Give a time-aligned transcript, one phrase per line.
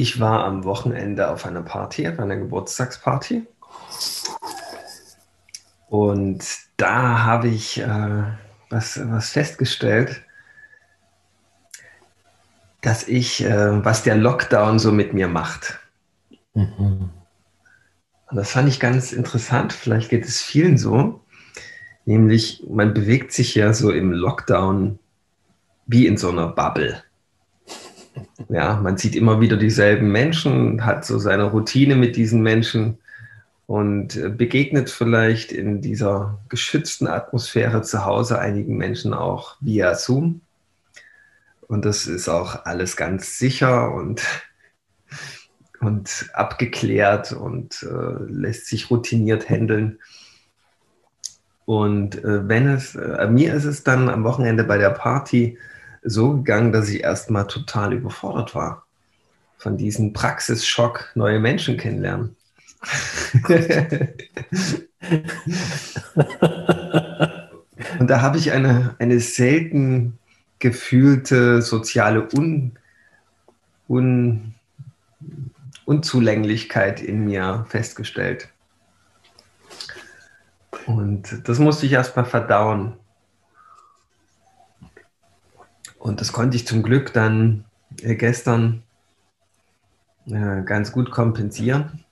[0.00, 3.46] Ich war am Wochenende auf einer Party, auf einer Geburtstagsparty.
[5.90, 6.42] Und
[6.78, 8.22] da habe ich äh,
[8.70, 10.22] was, was festgestellt,
[12.80, 15.78] dass ich, äh, was der Lockdown so mit mir macht.
[16.54, 17.10] Mhm.
[18.30, 19.74] Und das fand ich ganz interessant.
[19.74, 21.20] Vielleicht geht es vielen so.
[22.06, 24.98] Nämlich, man bewegt sich ja so im Lockdown
[25.84, 27.02] wie in so einer Bubble.
[28.48, 32.98] Ja, man sieht immer wieder dieselben Menschen, hat so seine Routine mit diesen Menschen
[33.66, 40.40] und äh, begegnet vielleicht in dieser geschützten Atmosphäre zu Hause einigen Menschen auch via Zoom.
[41.68, 44.22] Und das ist auch alles ganz sicher und,
[45.80, 50.00] und abgeklärt und äh, lässt sich routiniert handeln.
[51.64, 55.58] Und äh, wenn es, äh, mir ist es dann am Wochenende bei der Party
[56.02, 58.86] so gegangen, dass ich erstmal total überfordert war
[59.60, 62.34] von diesem Praxisschock, neue Menschen kennenlernen.
[67.98, 70.18] Und da habe ich eine, eine selten
[70.58, 72.72] gefühlte soziale Un,
[73.88, 74.54] Un,
[75.84, 78.48] Unzulänglichkeit in mir festgestellt.
[80.86, 82.94] Und das musste ich erstmal verdauen.
[86.00, 87.66] Und das konnte ich zum Glück dann
[88.00, 88.82] äh, gestern
[90.26, 92.02] äh, ganz gut kompensieren,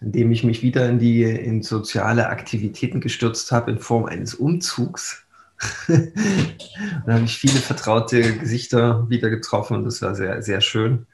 [0.00, 5.22] indem ich mich wieder in die in soziale Aktivitäten gestürzt habe in Form eines Umzugs.
[5.86, 11.06] da habe ich viele vertraute Gesichter wieder getroffen und das war sehr, sehr schön.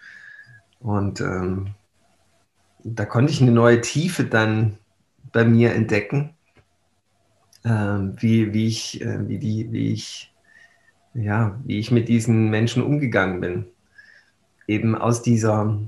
[0.78, 1.74] Und ähm,
[2.84, 4.78] da konnte ich eine neue Tiefe dann
[5.32, 6.34] bei mir entdecken,
[7.64, 10.32] ähm, wie, wie, ich, äh, wie, die, wie ich
[11.16, 13.66] ja, wie ich mit diesen Menschen umgegangen bin.
[14.66, 15.78] Eben aus dieser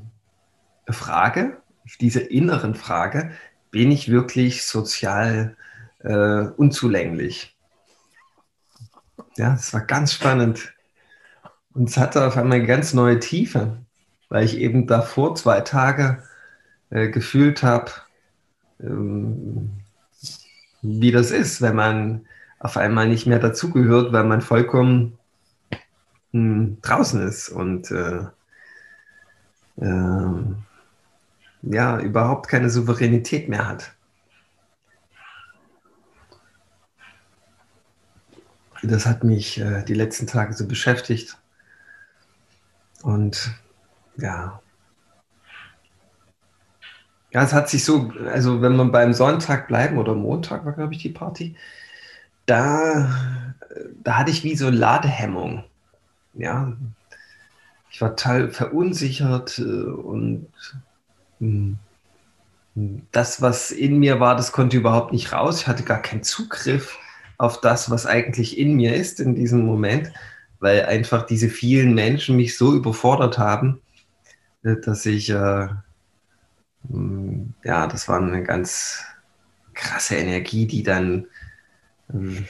[0.89, 1.59] Frage,
[2.01, 3.33] dieser inneren Frage,
[3.71, 5.57] bin ich wirklich sozial
[6.01, 7.57] äh, unzulänglich?
[9.37, 10.73] Ja, das war ganz spannend.
[11.75, 13.79] Und es hatte auf einmal eine ganz neue Tiefe,
[14.29, 16.23] weil ich eben davor zwei Tage
[16.91, 17.91] äh, gefühlt habe,
[18.81, 19.71] ähm,
[20.83, 22.27] wie das ist, wenn man
[22.59, 25.18] auf einmal nicht mehr dazugehört, weil man vollkommen
[26.33, 28.27] hm, draußen ist und äh,
[29.77, 30.31] äh,
[31.63, 33.93] ja, überhaupt keine Souveränität mehr hat.
[38.83, 41.37] Das hat mich äh, die letzten Tage so beschäftigt.
[43.03, 43.53] Und
[44.17, 44.61] ja.
[47.33, 50.95] Ja, es hat sich so, also wenn man beim Sonntag bleiben oder Montag war, glaube
[50.95, 51.57] ich, die Party,
[52.47, 53.11] da,
[54.03, 55.65] da hatte ich wie so Ladehemmung
[56.35, 56.77] ja,
[57.91, 60.47] ich war total verunsichert äh, und
[61.41, 61.79] hm,
[63.13, 65.63] das, was in mir war, das konnte überhaupt nicht raus.
[65.63, 66.99] Ich hatte gar keinen Zugriff
[67.39, 70.13] auf das, was eigentlich in mir ist in diesem Moment,
[70.61, 73.81] weil einfach diese vielen Menschen mich so überfordert haben,
[74.65, 75.69] äh, dass ich, äh,
[76.89, 79.05] hm, ja, das war eine ganz
[79.75, 81.27] krasse Energie, die dann
[82.13, 82.43] äh,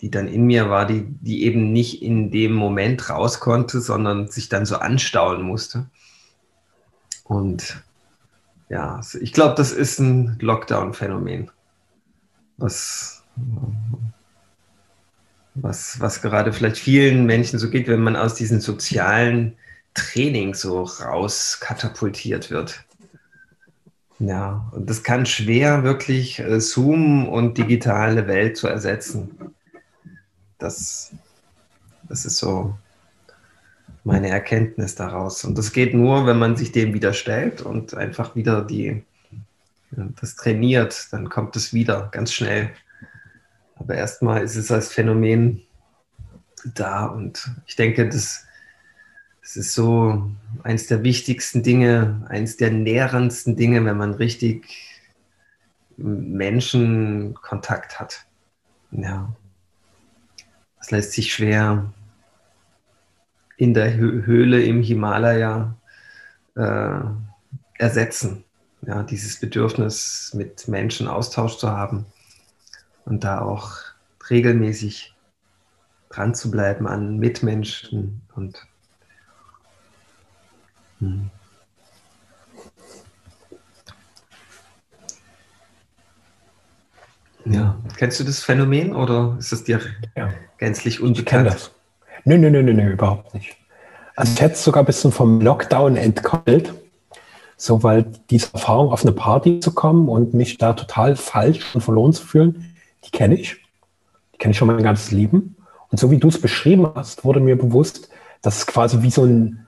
[0.00, 4.28] die dann in mir war, die, die eben nicht in dem Moment raus konnte, sondern
[4.28, 5.86] sich dann so anstauen musste.
[7.24, 7.82] Und
[8.68, 11.50] ja, ich glaube, das ist ein Lockdown-Phänomen,
[12.58, 13.22] was,
[15.54, 19.56] was, was gerade vielleicht vielen Menschen so geht, wenn man aus diesem sozialen
[19.94, 22.84] Training so raus katapultiert wird.
[24.20, 29.54] Ja, und das kann schwer wirklich äh, Zoom und digitale Welt zu ersetzen
[30.58, 31.12] das,
[32.08, 32.76] das ist so
[34.04, 35.44] meine Erkenntnis daraus.
[35.44, 39.04] Und das geht nur, wenn man sich dem wieder stellt und einfach wieder die,
[39.90, 42.70] das trainiert, dann kommt es wieder ganz schnell.
[43.76, 45.62] Aber erstmal ist es als Phänomen
[46.74, 48.44] da und ich denke, das,
[49.40, 50.30] das ist so
[50.62, 55.00] eins der wichtigsten Dinge, eins der nährendsten Dinge, wenn man richtig
[55.96, 58.26] Menschenkontakt hat.
[58.90, 59.32] Ja.
[60.88, 61.92] Das lässt sich schwer
[63.58, 65.76] in der Höhle im Himalaya
[66.56, 67.00] äh,
[67.74, 68.44] ersetzen.
[68.80, 72.06] Ja, dieses Bedürfnis, mit Menschen Austausch zu haben
[73.04, 73.76] und da auch
[74.30, 75.14] regelmäßig
[76.08, 78.66] dran zu bleiben an Mitmenschen und
[81.00, 81.30] hm.
[87.50, 89.80] Ja, kennst du das Phänomen oder ist es dir
[90.16, 90.30] ja.
[90.58, 91.18] gänzlich unbekannt?
[91.18, 91.70] Ich kenne das.
[92.24, 93.56] Nö, nö, nö, nö, nö, überhaupt nicht.
[94.16, 96.74] Also ich hätte es sogar ein bisschen vom Lockdown entkoppelt.
[97.56, 101.80] So, weil diese Erfahrung, auf eine Party zu kommen und mich da total falsch und
[101.80, 102.74] verloren zu fühlen,
[103.04, 103.56] die kenne ich.
[104.34, 105.56] Die kenne ich schon mein ganzes Leben.
[105.90, 108.10] Und so wie du es beschrieben hast, wurde mir bewusst,
[108.42, 109.66] dass es quasi wie so ein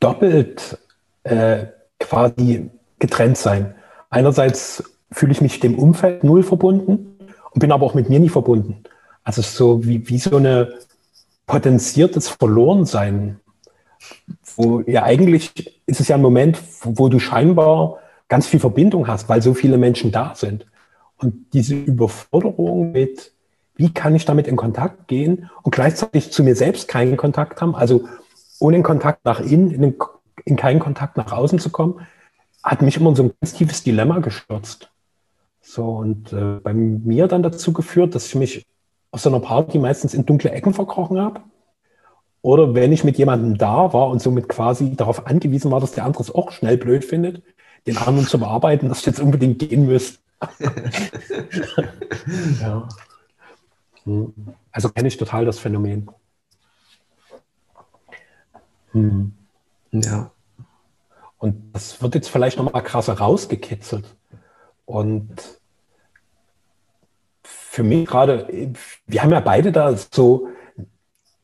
[0.00, 0.78] doppelt
[1.24, 1.66] äh,
[2.00, 3.74] quasi getrennt sein.
[4.10, 4.82] Einerseits
[5.12, 7.07] fühle ich mich dem Umfeld null verbunden und
[7.58, 8.84] bin aber auch mit mir nie verbunden.
[9.24, 10.74] Also so wie, wie so eine
[11.46, 13.40] potenziertes Verlorensein,
[14.56, 19.28] wo ja eigentlich ist es ja ein Moment, wo du scheinbar ganz viel Verbindung hast,
[19.28, 20.66] weil so viele Menschen da sind.
[21.16, 23.32] Und diese Überforderung mit,
[23.74, 27.74] wie kann ich damit in Kontakt gehen und gleichzeitig zu mir selbst keinen Kontakt haben,
[27.74, 28.06] also
[28.60, 29.94] ohne Kontakt nach innen, in,
[30.44, 32.00] in keinen Kontakt nach außen zu kommen,
[32.62, 34.90] hat mich immer in so ein ganz tiefes Dilemma gestürzt.
[35.70, 38.66] So, und äh, bei mir dann dazu geführt, dass ich mich
[39.10, 41.42] auf so einer Party meistens in dunkle Ecken verkrochen habe.
[42.40, 46.06] Oder wenn ich mit jemandem da war und somit quasi darauf angewiesen war, dass der
[46.06, 47.42] andere es auch schnell blöd findet,
[47.86, 50.20] den anderen zu bearbeiten, dass ich jetzt unbedingt gehen müsste.
[52.62, 52.88] ja.
[54.04, 54.32] Hm.
[54.72, 56.10] Also kenne ich total das Phänomen.
[58.92, 59.34] Hm.
[59.92, 60.30] Ja.
[61.36, 64.16] Und das wird jetzt vielleicht nochmal krasser rausgekitzelt.
[64.86, 65.57] Und
[67.70, 68.48] für mich gerade,
[69.06, 70.48] wir haben ja beide da so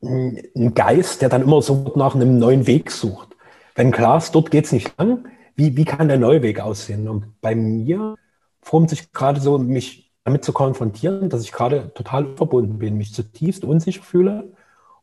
[0.01, 3.35] einen Geist, der dann immer so nach einem neuen Weg sucht.
[3.75, 7.07] Wenn klar ist, dort geht es nicht lang, wie, wie kann der neue Weg aussehen?
[7.07, 8.15] Und bei mir
[8.61, 13.13] formt sich gerade so, mich damit zu konfrontieren, dass ich gerade total verbunden bin, mich
[13.13, 14.51] zutiefst unsicher fühle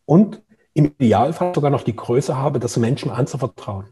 [0.05, 0.43] und
[0.75, 3.87] im Idealfall sogar noch die Größe habe, das Menschen anzuvertrauen.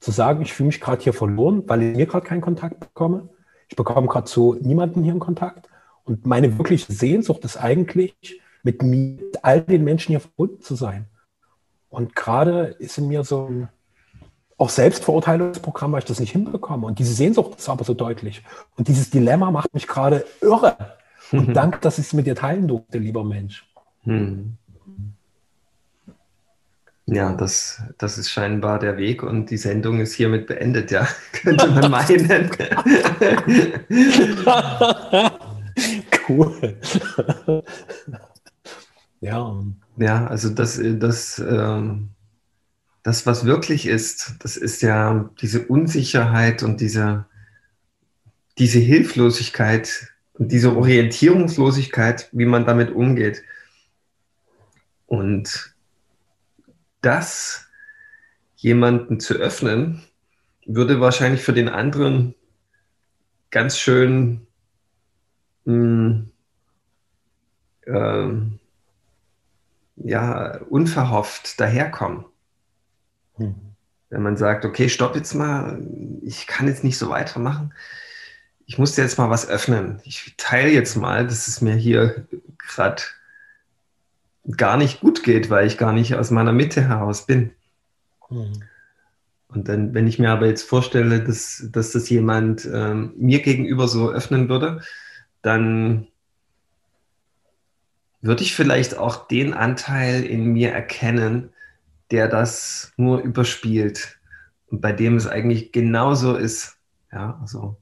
[0.00, 3.28] Zu sagen, ich fühle mich gerade hier verloren, weil ich mir gerade keinen Kontakt bekomme.
[3.68, 5.68] Ich bekomme gerade zu niemandem hier einen Kontakt.
[6.08, 8.14] Und meine wirkliche Sehnsucht ist eigentlich,
[8.62, 11.06] mit mir, mit all den Menschen hier verbunden zu sein.
[11.90, 13.68] Und gerade ist in mir so ein
[14.56, 16.86] auch Selbstverurteilungsprogramm, weil ich das nicht hinbekomme.
[16.86, 18.42] Und diese Sehnsucht ist aber so deutlich.
[18.76, 20.76] Und dieses Dilemma macht mich gerade irre.
[21.30, 23.64] Und danke, dass ich es mit dir teilen durfte, lieber Mensch.
[24.02, 24.56] Hm.
[27.06, 31.68] Ja, das, das ist scheinbar der Weg und die Sendung ist hiermit beendet, ja, könnte
[31.68, 32.50] man meinen.
[36.28, 36.78] cool.
[39.20, 39.62] ja.
[39.96, 42.10] Ja, also das, das, ähm,
[43.02, 47.26] das, was wirklich ist, das ist ja diese Unsicherheit und diese,
[48.58, 53.42] diese Hilflosigkeit und diese Orientierungslosigkeit, wie man damit umgeht.
[55.06, 55.74] Und
[57.00, 57.66] das
[58.56, 60.02] jemanden zu öffnen,
[60.66, 62.34] würde wahrscheinlich für den anderen
[63.50, 64.47] ganz schön
[65.68, 66.24] mh,
[67.84, 68.58] hm,
[69.94, 72.24] äh, ja, unverhofft daherkommen.
[73.36, 73.54] Hm.
[74.10, 75.82] Wenn man sagt, okay, stopp jetzt mal,
[76.22, 77.74] ich kann jetzt nicht so weitermachen.
[78.64, 80.00] Ich muss jetzt mal was öffnen.
[80.04, 82.26] Ich teile jetzt mal, dass es mir hier
[82.58, 83.02] gerade
[84.56, 87.50] gar nicht gut geht, weil ich gar nicht aus meiner Mitte heraus bin.
[88.28, 88.62] Hm.
[89.48, 93.88] Und dann, wenn ich mir aber jetzt vorstelle, dass, dass das jemand ähm, mir gegenüber
[93.88, 94.82] so öffnen würde,
[95.42, 96.08] dann
[98.20, 101.50] würde ich vielleicht auch den Anteil in mir erkennen,
[102.10, 104.18] der das nur überspielt
[104.66, 106.78] und bei dem es eigentlich genauso ist.
[107.12, 107.76] Ja, also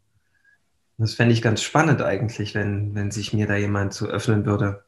[0.98, 4.84] das fände ich ganz spannend eigentlich, wenn, wenn sich mir da jemand so öffnen würde.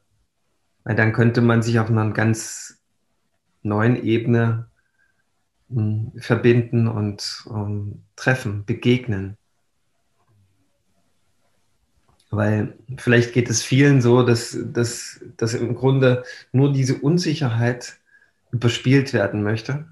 [0.84, 2.80] Weil dann könnte man sich auf einer ganz
[3.62, 4.68] neuen Ebene
[5.68, 9.36] mh, hm, verbinden und um, treffen, begegnen.
[12.30, 17.98] Weil vielleicht geht es vielen so, dass, dass, dass im Grunde nur diese Unsicherheit
[18.50, 19.86] überspielt werden möchte.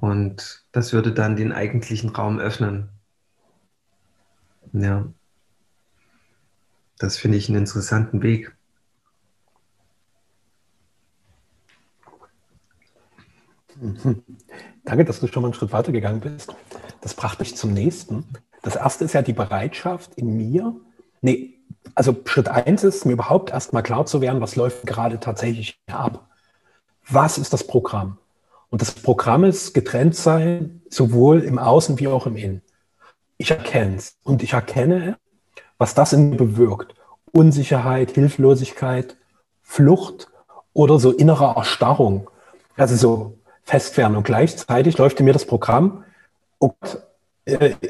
[0.00, 2.90] Und das würde dann den eigentlichen Raum öffnen.
[4.72, 5.06] Ja.
[6.98, 8.54] Das finde ich einen interessanten Weg.
[14.84, 16.54] Danke, dass du schon mal einen Schritt weiter gegangen bist.
[17.00, 18.24] Das brachte mich zum nächsten.
[18.62, 20.74] Das erste ist ja die Bereitschaft in mir.
[21.20, 21.54] Nee,
[21.94, 26.28] also Schritt eins ist, mir überhaupt erstmal klar zu werden, was läuft gerade tatsächlich ab.
[27.08, 28.18] Was ist das Programm?
[28.70, 32.62] Und das Programm ist getrennt sein, sowohl im Außen wie auch im Innen.
[33.36, 35.18] Ich erkenne es und ich erkenne,
[35.78, 36.94] was das in mir bewirkt.
[37.32, 39.16] Unsicherheit, Hilflosigkeit,
[39.62, 40.28] Flucht
[40.72, 42.28] oder so innere Erstarrung.
[42.76, 44.16] Also so fest werden.
[44.16, 46.04] Und gleichzeitig läuft in mir das Programm,
[46.58, 46.72] oh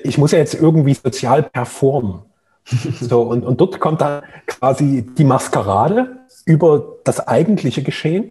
[0.02, 2.22] ich muss ja jetzt irgendwie sozial performen.
[3.00, 8.30] So, und, und dort kommt dann quasi die Maskerade über das eigentliche Geschehen.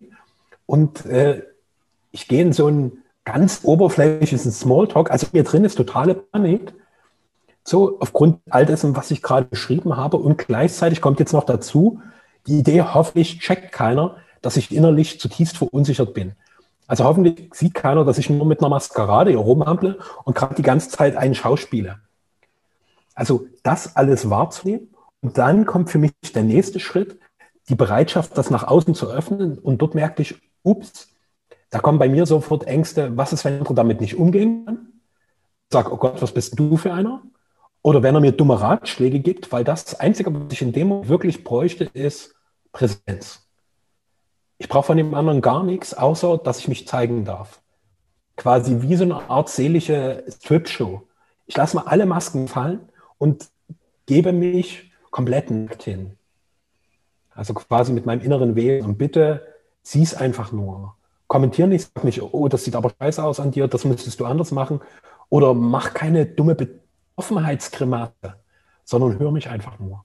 [0.65, 1.41] Und äh,
[2.11, 6.73] ich gehe in so einen ganz oberflächlichen Smalltalk, also mir drin ist totale Panik,
[7.63, 12.01] so aufgrund all dessen, was ich gerade beschrieben habe und gleichzeitig kommt jetzt noch dazu,
[12.47, 16.33] die Idee, hoffentlich checkt keiner, dass ich innerlich zutiefst verunsichert bin.
[16.89, 20.63] Also hoffentlich sieht keiner, dass ich nur mit einer Maskerade hier rumhample und gerade die
[20.63, 21.99] ganze Zeit einen Schauspiele.
[23.13, 24.89] Also das alles wahrzunehmen
[25.21, 27.19] und dann kommt für mich der nächste Schritt,
[27.69, 29.59] die Bereitschaft, das nach außen zu öffnen.
[29.59, 31.09] Und dort merkte ich, ups,
[31.69, 34.87] da kommen bei mir sofort Ängste, was ist, wenn andere damit nicht umgehen kann?
[35.71, 37.21] Sag, oh Gott, was bist du für einer?
[37.83, 41.07] Oder wenn er mir dumme Ratschläge gibt, weil das, Einzige, was ich in dem Moment
[41.07, 42.33] wirklich bräuchte, ist
[42.71, 43.47] Präsenz.
[44.59, 47.61] Ich brauche von dem anderen gar nichts, außer dass ich mich zeigen darf.
[48.35, 51.01] Quasi wie so eine Art seelische Strip-Show.
[51.47, 52.81] Ich lasse mal alle Masken fallen
[53.17, 53.47] und
[54.05, 56.17] gebe mich komplett nackt hin.
[57.33, 58.85] Also quasi mit meinem inneren Wesen.
[58.85, 59.47] Und bitte
[59.81, 60.95] sieh es einfach nur.
[61.27, 64.25] Kommentier nicht, sag nicht, oh, das sieht aber scheiße aus an dir, das müsstest du
[64.25, 64.81] anders machen.
[65.29, 68.35] Oder mach keine dumme Betroffenheitsgrimate,
[68.83, 70.03] sondern hör mich einfach nur.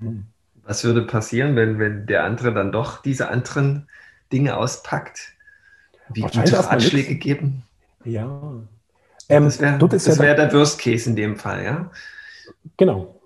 [0.00, 0.26] Hm.
[0.70, 3.88] Was würde passieren, wenn, wenn der andere dann doch diese anderen
[4.32, 5.32] Dinge auspackt?
[6.10, 7.64] Wie gute Ratschläge geben?
[8.04, 8.52] Ja.
[9.28, 11.90] Ähm, das wäre wär der Worst Case in dem Fall, ja?
[12.76, 13.16] Genau.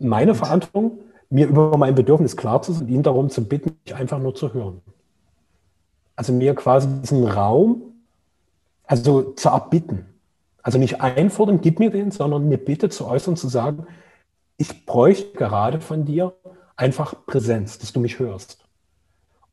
[0.00, 0.38] Meine Und.
[0.38, 0.98] Verantwortung,
[1.30, 4.52] mir über mein Bedürfnis klar zu sein, ihn darum zu bitten, mich einfach nur zu
[4.52, 4.80] hören.
[6.16, 7.94] Also mir quasi diesen Raum,
[8.88, 10.04] also zu erbitten.
[10.64, 13.86] Also nicht einfordern, gib mir den, sondern mir bitte zu äußern, zu sagen,
[14.56, 16.32] ich bräuchte gerade von dir
[16.76, 18.58] einfach Präsenz, dass du mich hörst.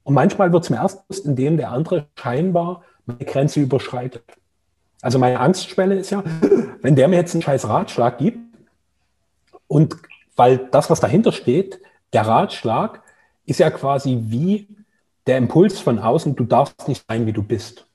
[0.04, 4.24] Und manchmal wird es mir erst bewusst, indem der andere scheinbar meine Grenze überschreitet.
[5.02, 6.24] Also meine Angstschwelle ist ja,
[6.82, 8.40] wenn der mir jetzt einen scheiß Ratschlag gibt
[9.68, 9.98] und
[10.36, 11.80] weil das, was dahinter steht,
[12.14, 13.02] der Ratschlag
[13.46, 14.68] ist ja quasi wie
[15.28, 17.86] der Impuls von außen, du darfst nicht sein, wie du bist.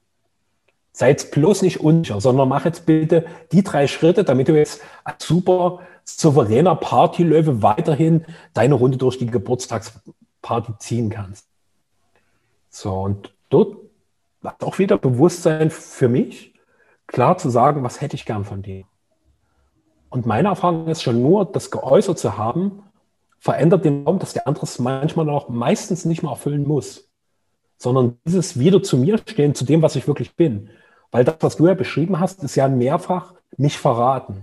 [0.99, 4.81] Sei jetzt bloß nicht unsicher, sondern mach jetzt bitte die drei Schritte, damit du jetzt
[5.05, 11.47] als super souveräner Partylöwe weiterhin deine Runde durch die Geburtstagsparty ziehen kannst.
[12.69, 13.77] So, und dort
[14.43, 16.53] hat auch wieder Bewusstsein für mich,
[17.07, 18.83] klar zu sagen, was hätte ich gern von dir.
[20.11, 22.83] Und meine Erfahrung ist schon nur, das geäußert zu haben,
[23.39, 27.09] verändert den Raum, dass der andere es manchmal auch meistens nicht mehr erfüllen muss,
[27.77, 30.71] sondern dieses wieder zu mir stehen, zu dem, was ich wirklich bin.
[31.11, 34.43] Weil das, was du ja beschrieben hast, ist ja mehrfach mich verraten.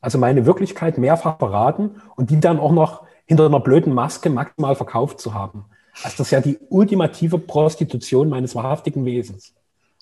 [0.00, 4.76] Also meine Wirklichkeit mehrfach verraten und die dann auch noch hinter einer blöden Maske maximal
[4.76, 5.64] verkauft zu haben.
[6.02, 9.54] Also das ist ja die ultimative Prostitution meines wahrhaftigen Wesens.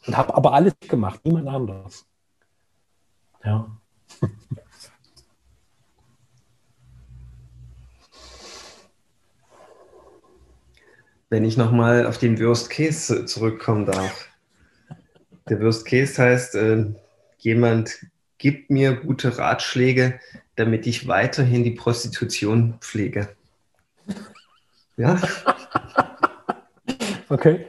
[0.07, 2.05] Und habe aber alles gemacht, niemand anders.
[3.45, 3.67] Ja.
[11.31, 14.29] Wenn ich nochmal auf den Worst Case zurückkommen darf.
[15.49, 16.87] Der Worst Case heißt, äh,
[17.39, 18.07] jemand
[18.39, 20.21] gibt mir gute Ratschläge,
[20.57, 23.29] damit ich weiterhin die Prostitution pflege.
[24.97, 25.21] Ja?
[27.31, 27.67] Okay.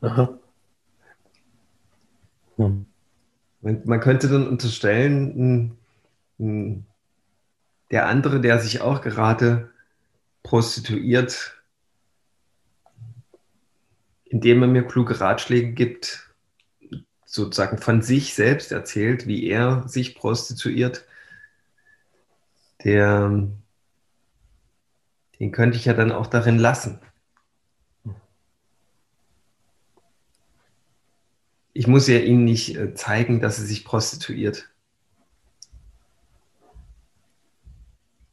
[0.00, 0.38] Aha.
[2.56, 2.86] Hm.
[3.60, 5.76] Man, könnte dann unterstellen,
[6.38, 9.70] der andere, der sich auch gerade
[10.42, 11.54] prostituiert,
[14.36, 16.28] indem er mir kluge Ratschläge gibt,
[17.24, 21.06] sozusagen von sich selbst erzählt, wie er sich prostituiert,
[22.84, 23.48] der,
[25.40, 27.00] den könnte ich ja dann auch darin lassen.
[31.72, 34.68] Ich muss ja ihm nicht äh, zeigen, dass er sich prostituiert.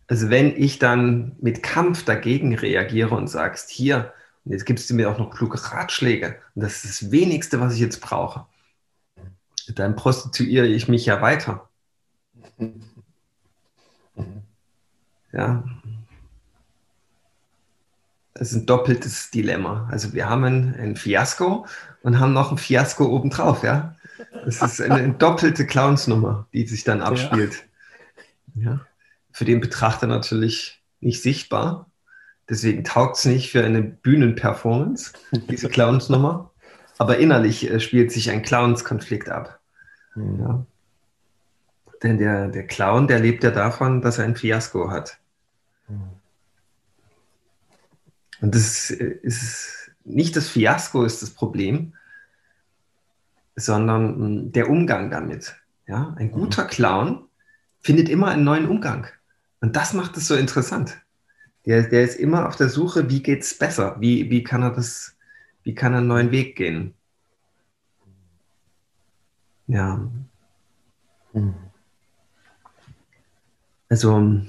[0.07, 4.13] Also wenn ich dann mit Kampf dagegen reagiere und sagst, hier,
[4.45, 7.73] und jetzt gibst du mir auch noch kluge Ratschläge, und das ist das Wenigste, was
[7.73, 8.45] ich jetzt brauche,
[9.75, 11.69] dann prostituiere ich mich ja weiter.
[15.31, 15.63] Ja.
[18.33, 19.87] Das ist ein doppeltes Dilemma.
[19.91, 21.65] Also wir haben ein, ein Fiasko
[22.01, 23.95] und haben noch ein Fiasko obendrauf, ja.
[24.45, 27.65] Das ist eine, eine doppelte Clownsnummer, die sich dann abspielt.
[28.55, 28.71] Ja.
[28.71, 28.79] ja.
[29.31, 31.87] Für den Betrachter natürlich nicht sichtbar.
[32.49, 35.13] Deswegen taugt es nicht für eine Bühnenperformance,
[35.49, 36.51] diese Clownsnummer
[36.97, 39.59] aber innerlich äh, spielt sich ein Clowns-Konflikt ab.
[40.15, 40.39] Mhm.
[40.39, 40.65] Ja.
[42.01, 45.17] Denn der, der Clown, der lebt ja davon, dass er ein Fiasko hat.
[45.87, 46.09] Mhm.
[48.41, 51.93] Und das ist nicht das Fiasko ist das Problem,
[53.55, 55.55] sondern hm, der Umgang damit.
[55.87, 57.25] Ja, ein guter Clown
[57.81, 59.07] findet immer einen neuen Umgang.
[59.61, 60.97] Und das macht es so interessant.
[61.65, 63.95] Der, der ist immer auf der Suche, wie geht es besser?
[63.99, 65.15] Wie, wie kann er das
[65.63, 66.93] Wie kann er einen neuen Weg gehen?
[69.67, 70.09] Ja.
[73.89, 74.41] Also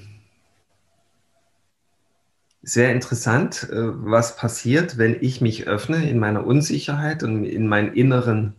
[2.61, 7.93] sehr interessant, äh, was passiert, wenn ich mich öffne in meiner Unsicherheit und in meinen
[7.93, 8.55] inneren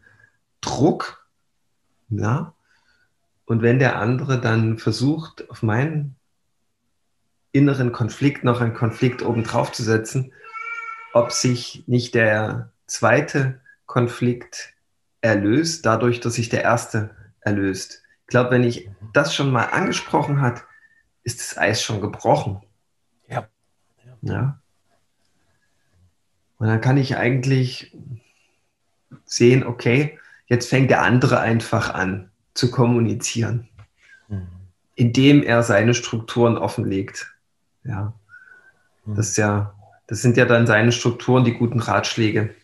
[0.60, 1.28] Druck.
[2.08, 2.54] Ja?
[3.46, 6.16] Und wenn der andere dann versucht, auf meinen
[7.56, 10.32] inneren Konflikt noch einen Konflikt obendrauf zu setzen,
[11.12, 14.74] ob sich nicht der zweite Konflikt
[15.20, 17.10] erlöst, dadurch, dass sich der erste
[17.40, 18.02] erlöst.
[18.22, 20.64] Ich glaube, wenn ich das schon mal angesprochen hat,
[21.22, 22.62] ist das Eis schon gebrochen.
[23.28, 23.48] Ja.
[24.22, 24.60] ja.
[26.58, 27.96] Und dann kann ich eigentlich
[29.24, 33.68] sehen, okay, jetzt fängt der andere einfach an zu kommunizieren,
[34.28, 34.48] mhm.
[34.94, 37.35] indem er seine Strukturen offenlegt.
[37.86, 38.12] Ja.
[39.04, 39.16] Mhm.
[39.16, 39.74] Das ist ja,
[40.06, 42.54] das sind ja dann seine Strukturen, die guten Ratschläge.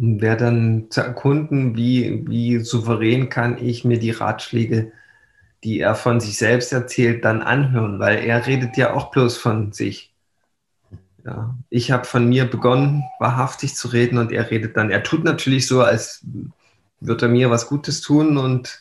[0.00, 4.92] wäre dann zu erkunden, wie, wie souverän kann ich mir die Ratschläge,
[5.62, 9.72] die er von sich selbst erzählt, dann anhören, weil er redet ja auch bloß von
[9.72, 10.14] sich.
[11.22, 14.90] Ja, ich habe von mir begonnen, wahrhaftig zu reden und er redet dann.
[14.90, 16.24] Er tut natürlich so, als
[17.00, 18.80] würde er mir was Gutes tun und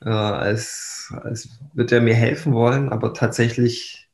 [0.00, 4.08] äh, als, als würde er mir helfen wollen, aber tatsächlich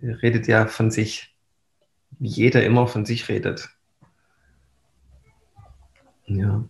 [0.00, 1.34] redet er von sich,
[2.18, 3.70] wie jeder immer von sich redet.
[6.26, 6.64] Ja.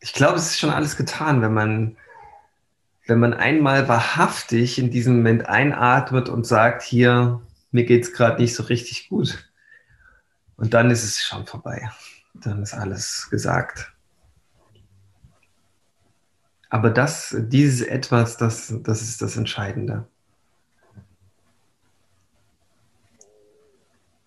[0.00, 1.96] Ich glaube, es ist schon alles getan, wenn man,
[3.06, 8.40] wenn man einmal wahrhaftig in diesem Moment einatmet und sagt, hier, mir geht es gerade
[8.40, 9.50] nicht so richtig gut.
[10.56, 11.90] Und dann ist es schon vorbei.
[12.34, 13.92] Dann ist alles gesagt.
[16.70, 20.06] Aber das, dieses Etwas, das, das ist das Entscheidende.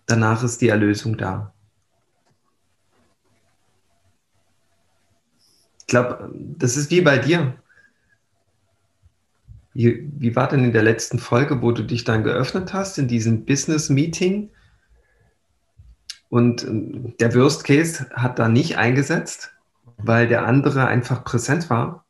[0.06, 1.54] Danach ist die Erlösung da.
[5.78, 7.54] Ich glaube, das ist wie bei dir.
[9.72, 13.08] Wie, wie war denn in der letzten Folge, wo du dich dann geöffnet hast, in
[13.08, 14.50] diesem Business-Meeting?
[16.28, 19.52] Und ähm, der Worst Case hat da nicht eingesetzt,
[19.96, 22.03] weil der andere einfach präsent war.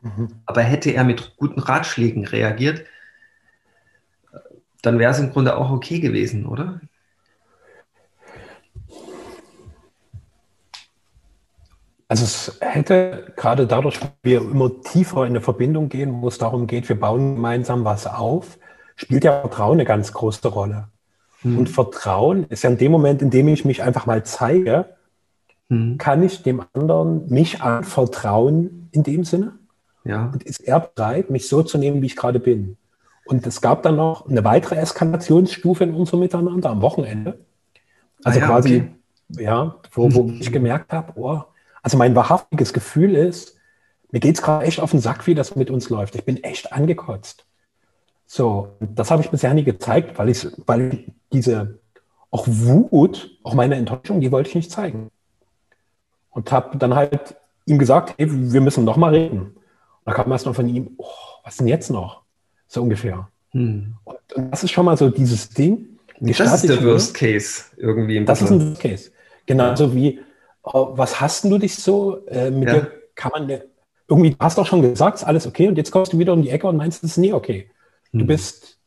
[0.00, 0.28] Mhm.
[0.46, 2.84] Aber hätte er mit guten Ratschlägen reagiert,
[4.82, 6.80] dann wäre es im Grunde auch okay gewesen, oder?
[12.10, 16.38] Also es hätte gerade dadurch, dass wir immer tiefer in eine Verbindung gehen, wo es
[16.38, 18.58] darum geht, wir bauen gemeinsam was auf,
[18.96, 20.88] spielt ja Vertrauen eine ganz große Rolle.
[21.42, 21.58] Mhm.
[21.58, 24.96] Und Vertrauen ist ja in dem Moment, in dem ich mich einfach mal zeige,
[25.68, 25.98] mhm.
[25.98, 29.57] kann ich dem anderen mich anvertrauen in dem Sinne?
[30.08, 30.30] Ja.
[30.32, 32.78] Und ist er bereit, mich so zu nehmen, wie ich gerade bin?
[33.26, 37.38] Und es gab dann noch eine weitere Eskalationsstufe in unserem Miteinander am Wochenende.
[38.24, 38.76] Also ah, ja, quasi,
[39.30, 39.44] okay.
[39.44, 41.42] ja, wo, wo ich gemerkt habe, oh,
[41.82, 43.56] also mein wahrhaftiges Gefühl ist,
[44.10, 46.14] mir geht es gerade echt auf den Sack, wie das mit uns läuft.
[46.14, 47.44] Ich bin echt angekotzt.
[48.26, 51.78] So, das habe ich bisher nie gezeigt, weil ich, weil diese
[52.30, 55.10] auch Wut, auch meine Enttäuschung, die wollte ich nicht zeigen.
[56.30, 59.54] Und habe dann halt ihm gesagt, hey, wir müssen noch mal reden.
[60.08, 61.06] Da kam erst noch von ihm, oh,
[61.44, 62.22] was denn jetzt noch?
[62.66, 63.28] So ungefähr.
[63.50, 63.94] Hm.
[64.04, 65.98] Und, und, das ist schon mal so dieses Ding.
[66.20, 68.16] Das ist der Worst Case irgendwie.
[68.16, 69.10] Im das ist ein Worst Case.
[69.46, 70.20] Genauso wie
[70.72, 72.26] Oh, was hast du dich so?
[72.26, 72.80] Äh, mit ja.
[72.80, 73.48] dir kann man
[74.06, 76.42] irgendwie, du hast doch schon gesagt, ist alles okay und jetzt kommst du wieder um
[76.42, 77.70] die Ecke und meinst, es ist nie okay.
[78.12, 78.26] Du hm.
[78.26, 78.78] bist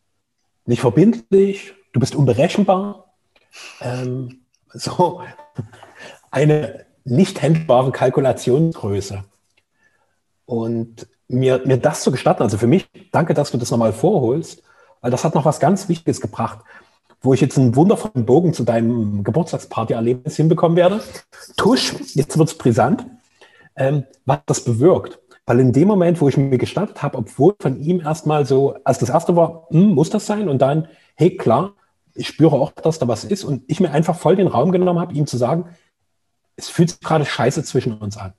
[0.66, 3.16] nicht verbindlich, du bist unberechenbar.
[3.82, 4.42] Ähm,
[4.74, 5.22] so
[6.32, 9.24] eine nicht händbare Kalkulationsgröße.
[10.52, 14.64] Und mir, mir das zu gestatten, also für mich, danke, dass du das nochmal vorholst,
[15.00, 16.60] weil das hat noch was ganz Wichtiges gebracht
[17.22, 21.02] wo ich jetzt einen wundervollen Bogen zu deinem Geburtstagsparty-Erlebnis hinbekommen werde.
[21.56, 23.06] Tusch, jetzt wird es brisant,
[23.76, 25.20] ähm, was das bewirkt.
[25.46, 29.00] Weil in dem Moment, wo ich mir gestattet habe, obwohl von ihm erstmal so, als
[29.00, 30.50] das erste war, hm, muss das sein?
[30.50, 31.74] Und dann, hey, klar,
[32.16, 33.44] ich spüre auch, dass da was ist.
[33.44, 35.66] Und ich mir einfach voll den Raum genommen habe, ihm zu sagen,
[36.56, 38.34] es fühlt sich gerade scheiße zwischen uns an.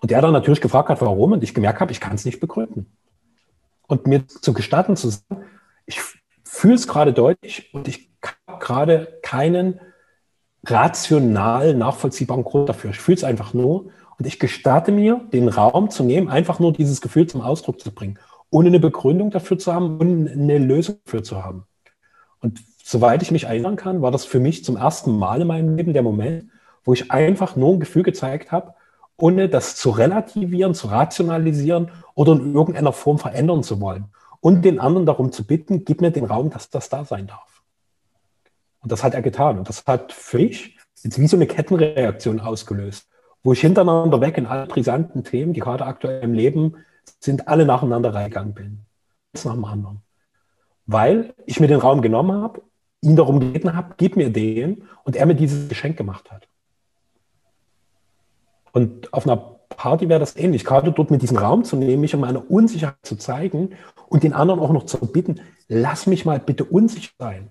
[0.00, 1.32] Und der dann natürlich gefragt hat, warum.
[1.32, 2.86] Und ich gemerkt habe, ich kann es nicht begründen.
[3.86, 5.44] Und mir zu gestatten, zu sagen,
[5.86, 6.00] ich
[6.44, 9.80] fühle es gerade deutlich und ich habe gerade keinen
[10.64, 12.90] rational nachvollziehbaren Grund dafür.
[12.90, 16.72] Ich fühle es einfach nur und ich gestatte mir, den Raum zu nehmen, einfach nur
[16.72, 18.18] dieses Gefühl zum Ausdruck zu bringen,
[18.50, 21.64] ohne eine Begründung dafür zu haben und eine Lösung dafür zu haben.
[22.40, 25.76] Und soweit ich mich erinnern kann, war das für mich zum ersten Mal in meinem
[25.76, 26.50] Leben der Moment,
[26.84, 28.74] wo ich einfach nur ein Gefühl gezeigt habe,
[29.18, 34.06] ohne das zu relativieren, zu rationalisieren oder in irgendeiner Form verändern zu wollen
[34.40, 37.62] und den anderen darum zu bitten, gib mir den Raum, dass das da sein darf.
[38.80, 39.58] Und das hat er getan.
[39.58, 43.08] Und das hat für mich jetzt wie so eine Kettenreaktion ausgelöst,
[43.42, 46.76] wo ich hintereinander weg in alle brisanten Themen, die gerade aktuell im Leben
[47.20, 48.80] sind, alle nacheinander reingegangen bin.
[49.34, 50.02] Eins nach dem anderen.
[50.86, 52.62] Weil ich mir den Raum genommen habe,
[53.00, 56.48] ihn darum gebeten habe, gib mir den und er mir dieses Geschenk gemacht hat.
[58.76, 59.38] Und auf einer
[59.70, 62.98] Party wäre das ähnlich, gerade dort mit diesem Raum zu nehmen, mich um meine Unsicherheit
[63.04, 63.74] zu zeigen
[64.08, 67.50] und den anderen auch noch zu bitten, lass mich mal bitte unsicher sein.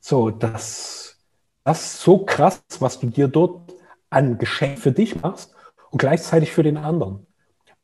[0.00, 1.18] So, das,
[1.62, 3.74] das ist so krass, was du dir dort
[4.08, 5.54] an Geschenk für dich machst
[5.90, 7.26] und gleichzeitig für den anderen.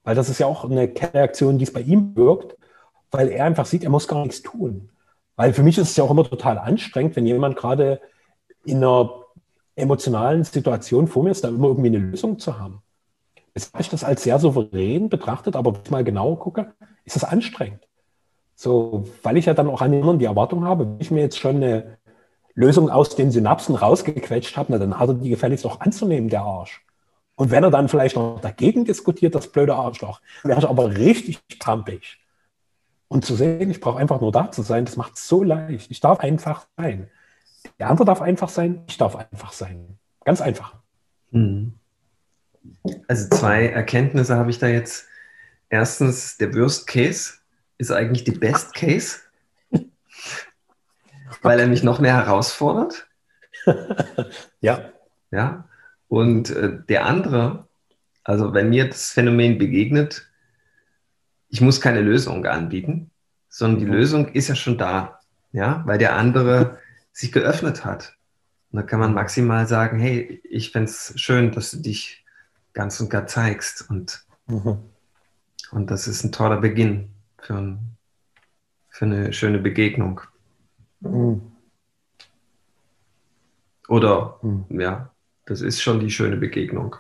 [0.03, 2.57] Weil das ist ja auch eine Reaktion, die es bei ihm wirkt,
[3.11, 4.89] weil er einfach sieht, er muss gar nichts tun.
[5.37, 8.01] Weil für mich ist es ja auch immer total anstrengend, wenn jemand gerade
[8.65, 9.24] in einer
[9.77, 12.83] emotionalen Situation vor mir ist, da immer irgendwie eine Lösung zu haben.
[13.55, 17.17] Jetzt habe ich das als sehr souverän betrachtet, aber wenn ich mal genauer gucke, ist
[17.17, 17.87] das anstrengend.
[18.57, 21.21] So, weil ich ja dann auch an den anderen die Erwartung habe, wenn ich mir
[21.21, 21.99] jetzt schon eine
[22.55, 26.43] Lösung aus den Synapsen rausgequetscht habe, na, dann hat er die gefälligst auch anzunehmen, der
[26.43, 26.85] Arsch.
[27.37, 31.41] Und wenn er dann vielleicht noch dagegen diskutiert, das blöde Arschloch, wäre ich aber richtig
[31.59, 32.21] pampig.
[33.09, 35.91] Und zu sehen, ich brauche einfach nur da zu sein, das macht es so leicht.
[35.91, 37.11] Ich darf einfach sein.
[37.79, 39.99] Der andere darf einfach sein, ich darf einfach sein.
[40.25, 40.77] Ganz einfach.
[41.31, 41.75] Mhm.
[43.09, 45.07] Also zwei Erkenntnisse habe ich da jetzt.
[45.69, 47.35] Erstens, der Worst Case
[47.79, 49.21] ist eigentlich die Best Case,
[51.43, 53.09] weil er mich noch mehr herausfordert.
[54.61, 54.93] ja.
[55.31, 55.69] Ja.
[56.09, 57.67] Und äh, der andere,
[58.23, 60.29] also wenn mir das Phänomen begegnet,
[61.49, 63.11] ich muss keine Lösung anbieten,
[63.49, 63.93] sondern die mhm.
[63.93, 65.21] Lösung ist ja schon da,
[65.53, 66.79] ja, weil der andere
[67.15, 68.19] sich geöffnet hat.
[68.71, 72.25] Und da kann man maximal sagen, hey, ich fände es schön, dass du dich
[72.75, 73.89] ganz und gar zeigst.
[73.89, 74.79] Und, mhm.
[75.71, 77.97] und das ist ein toller Beginn für, ein,
[78.89, 80.21] für eine schöne Begegnung.
[81.01, 81.53] Mhm.
[83.89, 84.81] Oder, mhm.
[84.81, 85.15] ja,
[85.47, 86.97] das ist schon die schöne Begegnung.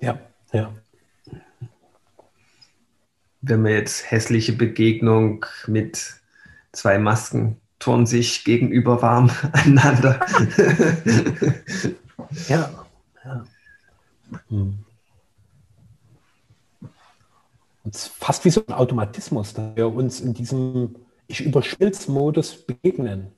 [0.00, 0.18] Ja,
[0.52, 0.74] ja.
[3.42, 6.14] Wenn wir jetzt hässliche Begegnung mit
[6.72, 10.20] zwei Masken turnen sich gegenüber warm aneinander.
[12.48, 12.70] ja,
[13.24, 13.44] ja.
[14.48, 14.78] Hm.
[17.82, 20.94] Und es ist fast wie so ein Automatismus, dass wir uns in diesem
[21.26, 23.32] Ich überschmilz-Modus begegnen.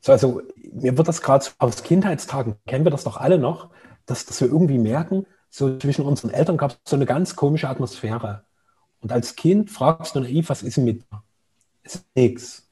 [0.00, 3.70] So, also mir wird das gerade aus Kindheitstagen, kennen wir das doch alle noch,
[4.06, 7.68] dass, dass wir irgendwie merken, so zwischen unseren Eltern gab es so eine ganz komische
[7.68, 8.44] Atmosphäre.
[9.00, 11.22] Und als Kind fragst du naiv, was ist mit dir?
[11.82, 12.71] Es ist nichts.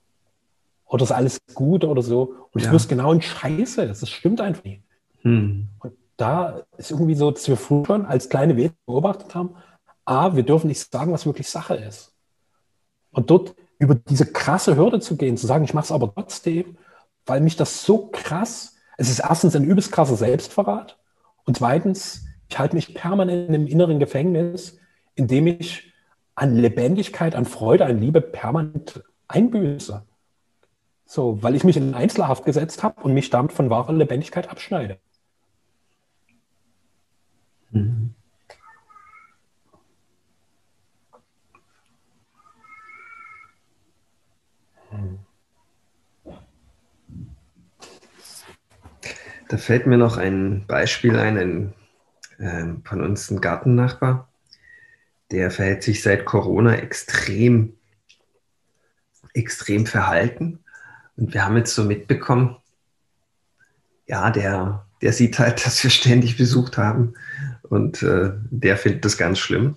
[0.90, 2.34] Oder ist alles gut oder so.
[2.52, 2.68] Und ja.
[2.68, 3.86] du wirst genau in Scheiße.
[3.86, 4.82] Das stimmt einfach nicht.
[5.22, 5.68] Hm.
[5.78, 9.54] Und da ist irgendwie so, dass wir früher schon als kleine Wesen beobachtet haben,
[10.04, 12.12] A, wir dürfen nicht sagen, was wirklich Sache ist.
[13.12, 16.76] Und dort über diese krasse Hürde zu gehen, zu sagen, ich mache es aber trotzdem,
[17.24, 20.98] weil mich das so krass, es ist erstens ein übelst krasser Selbstverrat
[21.44, 24.78] und zweitens, ich halte mich permanent im inneren Gefängnis,
[25.14, 25.92] indem ich
[26.34, 30.02] an Lebendigkeit, an Freude, an Liebe permanent einbüße.
[31.12, 35.00] So, weil ich mich in Einzelhaft gesetzt habe und mich damit von wahrer Lebendigkeit abschneide.
[37.72, 38.14] Mhm.
[49.48, 51.74] Da fällt mir noch ein Beispiel ein, ein
[52.38, 54.32] äh, von uns ein Gartennachbar,
[55.32, 57.76] der verhält sich seit Corona extrem,
[59.34, 60.60] extrem verhalten.
[61.20, 62.56] Und wir haben jetzt so mitbekommen,
[64.06, 67.14] ja, der, der sieht halt, dass wir ständig besucht haben
[67.62, 69.76] und äh, der findet das ganz schlimm.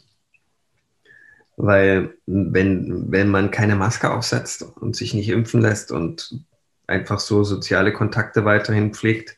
[1.55, 6.43] Weil wenn, wenn man keine Maske aufsetzt und sich nicht impfen lässt und
[6.87, 9.37] einfach so soziale Kontakte weiterhin pflegt,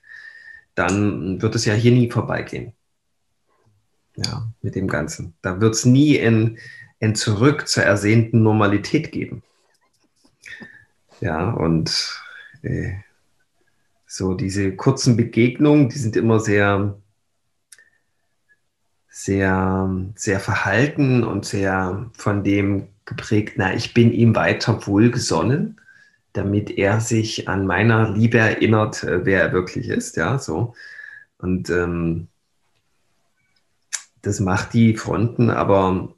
[0.76, 2.74] dann wird es ja hier nie vorbeigehen.
[4.15, 5.34] Ja, mit dem Ganzen.
[5.41, 6.58] Da wird es nie ein,
[7.02, 9.44] ein Zurück zur ersehnten Normalität geben.
[11.26, 12.22] Ja, und
[12.62, 12.98] äh,
[14.06, 17.00] so diese kurzen Begegnungen, die sind immer sehr,
[19.10, 25.82] sehr, sehr verhalten und sehr von dem geprägt, na, ich bin ihm weiter wohlgesonnen,
[26.34, 30.76] damit er sich an meiner Liebe erinnert, äh, wer er wirklich ist, ja, so.
[31.40, 32.28] Und ähm,
[34.22, 36.14] das macht die Fronten aber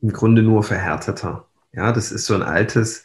[0.00, 1.46] im Grunde nur verhärteter.
[1.74, 3.03] Ja, das ist so ein altes,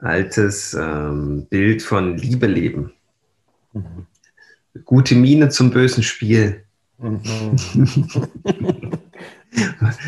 [0.00, 2.92] altes ähm, Bild von Liebe leben.
[3.72, 4.06] Mhm.
[4.84, 6.64] Gute Miene zum bösen Spiel.
[6.98, 7.56] Mhm.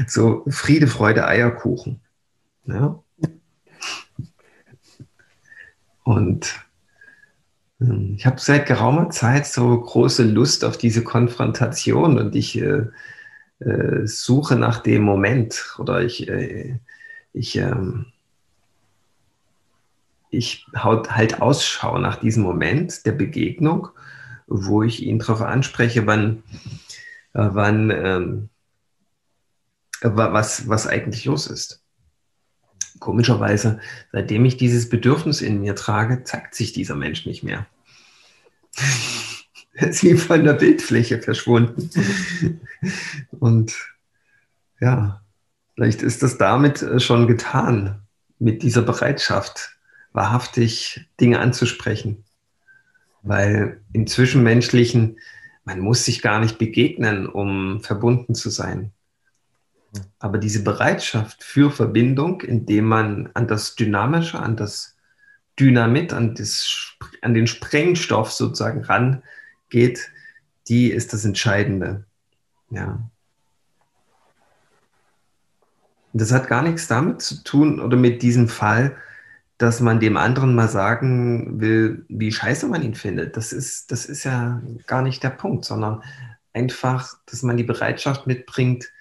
[0.06, 2.00] so Friede, Freude, Eierkuchen.
[2.66, 3.02] Ja.
[6.04, 6.60] Und
[7.80, 12.86] ähm, ich habe seit geraumer Zeit so große Lust auf diese Konfrontation und ich äh,
[13.60, 16.78] äh, suche nach dem Moment oder ich, äh,
[17.32, 18.11] ich, ähm,
[20.32, 23.88] ich halt Ausschau nach diesem Moment der Begegnung,
[24.46, 26.42] wo ich ihn darauf anspreche, wann,
[27.34, 28.48] äh, wann ähm,
[30.02, 31.82] was, was eigentlich los ist.
[32.98, 37.66] Komischerweise, seitdem ich dieses Bedürfnis in mir trage, zeigt sich dieser Mensch nicht mehr.
[39.74, 41.90] er ist wie von der Bildfläche verschwunden.
[43.30, 43.74] Und
[44.80, 45.22] ja,
[45.74, 47.98] vielleicht ist das damit äh, schon getan,
[48.38, 49.76] mit dieser Bereitschaft,
[50.12, 52.24] wahrhaftig Dinge anzusprechen.
[53.22, 55.18] Weil im Zwischenmenschlichen,
[55.64, 58.92] man muss sich gar nicht begegnen, um verbunden zu sein.
[60.18, 64.96] Aber diese Bereitschaft für Verbindung, indem man an das Dynamische, an das
[65.58, 70.10] Dynamit, an, das, an den Sprengstoff sozusagen rangeht,
[70.68, 72.04] die ist das Entscheidende.
[72.70, 73.00] Ja.
[76.14, 78.96] Das hat gar nichts damit zu tun oder mit diesem Fall,
[79.62, 83.36] dass man dem anderen mal sagen will, wie scheiße man ihn findet.
[83.36, 86.02] Das ist, das ist ja gar nicht der Punkt, sondern
[86.52, 88.92] einfach, dass man die Bereitschaft mitbringt,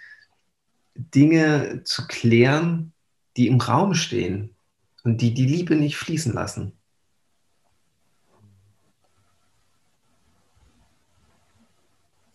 [0.93, 2.93] Dinge zu klären,
[3.37, 4.55] die im Raum stehen
[5.03, 6.73] und die die Liebe nicht fließen lassen.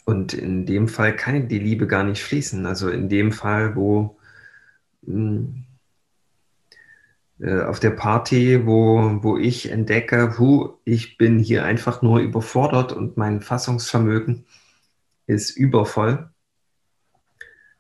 [0.05, 2.67] Und in dem Fall kann die Liebe gar nicht fließen.
[2.67, 4.19] Also in dem Fall, wo
[5.03, 5.66] mh, hm,
[7.45, 13.19] auf der Party, wo, wo ich entdecke, hu, ich bin hier einfach nur überfordert und
[13.19, 14.47] mein Fassungsvermögen
[15.27, 16.31] ist übervoll,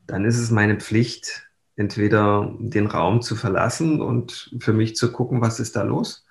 [0.06, 5.40] dann ist es meine Pflicht, entweder den Raum zu verlassen und für mich zu gucken,
[5.40, 6.26] was ist da los,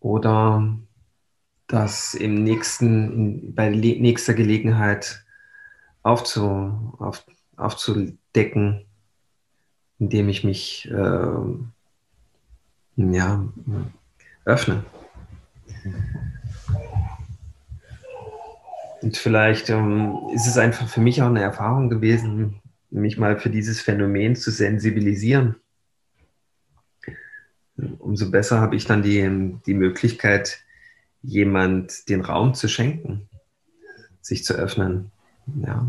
[0.00, 0.78] oder
[1.68, 5.24] das im nächsten, bei nächster Gelegenheit
[6.02, 7.24] aufzu, auf,
[7.56, 8.86] aufzudecken,
[9.98, 11.30] indem ich mich äh,
[12.98, 13.48] ja,
[14.44, 14.84] öffne.
[19.00, 23.50] Und vielleicht ähm, ist es einfach für mich auch eine Erfahrung gewesen, mich mal für
[23.50, 25.54] dieses Phänomen zu sensibilisieren.
[27.98, 30.64] Umso besser habe ich dann die, die Möglichkeit,
[31.22, 33.28] jemand den Raum zu schenken,
[34.20, 35.12] sich zu öffnen.
[35.64, 35.86] Ja.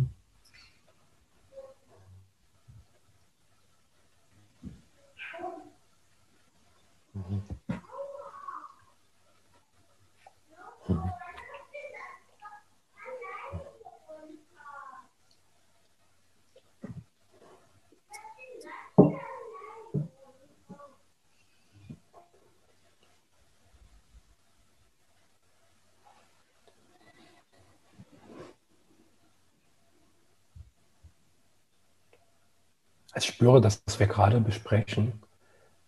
[33.15, 35.21] Ich spüre, dass was wir gerade besprechen,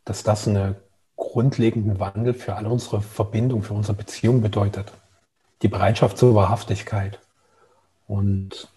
[0.03, 0.75] dass das einen
[1.21, 4.91] grundlegenden Wandel für alle unsere Verbindung, für unsere Beziehung bedeutet.
[5.61, 7.19] Die Bereitschaft zur Wahrhaftigkeit.
[8.07, 8.67] Und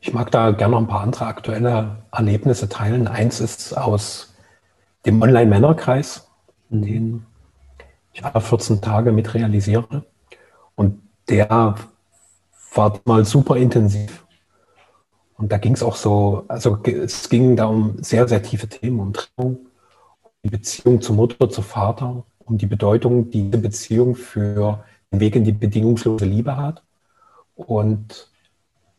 [0.00, 3.06] ich mag da gerne noch ein paar andere aktuelle Erlebnisse teilen.
[3.06, 4.34] Eins ist aus
[5.04, 6.28] dem Online-Männerkreis,
[6.70, 7.26] den
[8.14, 10.04] ich alle 14 Tage mit realisiere.
[10.74, 11.76] Und der
[12.74, 14.24] war mal super intensiv.
[15.36, 18.98] Und da ging es auch so, also es ging da um sehr, sehr tiefe Themen,
[18.98, 19.66] um Trennung,
[20.44, 25.36] die Beziehung zur Mutter, zu Vater, um die Bedeutung, die diese Beziehung für den Weg
[25.36, 26.82] in die bedingungslose Liebe hat.
[27.54, 28.30] Und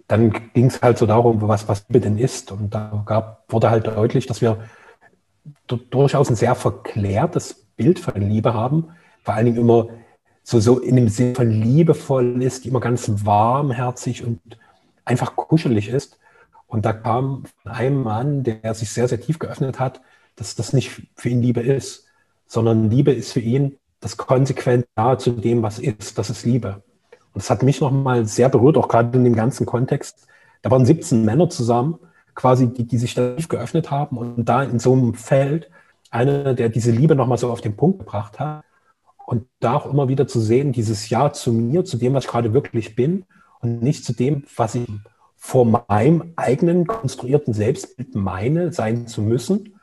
[0.07, 2.51] dann ging es halt so darum, was, was Liebe denn ist.
[2.51, 4.63] Und da gab, wurde halt deutlich, dass wir
[5.67, 8.89] durchaus ein sehr verklärtes Bild von Liebe haben.
[9.23, 9.87] Vor allen Dingen immer
[10.43, 14.39] so, so in dem Sinne von liebevoll ist, immer ganz warmherzig und
[15.05, 16.19] einfach kuschelig ist.
[16.67, 20.01] Und da kam von einem Mann, der sich sehr, sehr tief geöffnet hat,
[20.35, 22.05] dass das nicht für ihn Liebe ist,
[22.47, 26.17] sondern Liebe ist für ihn das konsequent nahe zu dem, was ist.
[26.17, 26.83] Das ist Liebe.
[27.33, 30.27] Und das hat mich nochmal sehr berührt, auch gerade in dem ganzen Kontext.
[30.61, 31.99] Da waren 17 Männer zusammen,
[32.35, 35.69] quasi, die, die sich da geöffnet haben und da in so einem Feld
[36.11, 38.63] einer, der diese Liebe nochmal so auf den Punkt gebracht hat.
[39.25, 42.29] Und da auch immer wieder zu sehen, dieses Ja zu mir, zu dem, was ich
[42.29, 43.25] gerade wirklich bin
[43.61, 44.87] und nicht zu dem, was ich
[45.37, 49.73] vor meinem eigenen konstruierten Selbstbild meine, sein zu müssen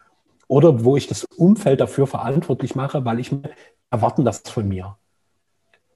[0.50, 3.50] oder wo ich das Umfeld dafür verantwortlich mache, weil ich mir
[3.90, 4.96] erwarten das von mir.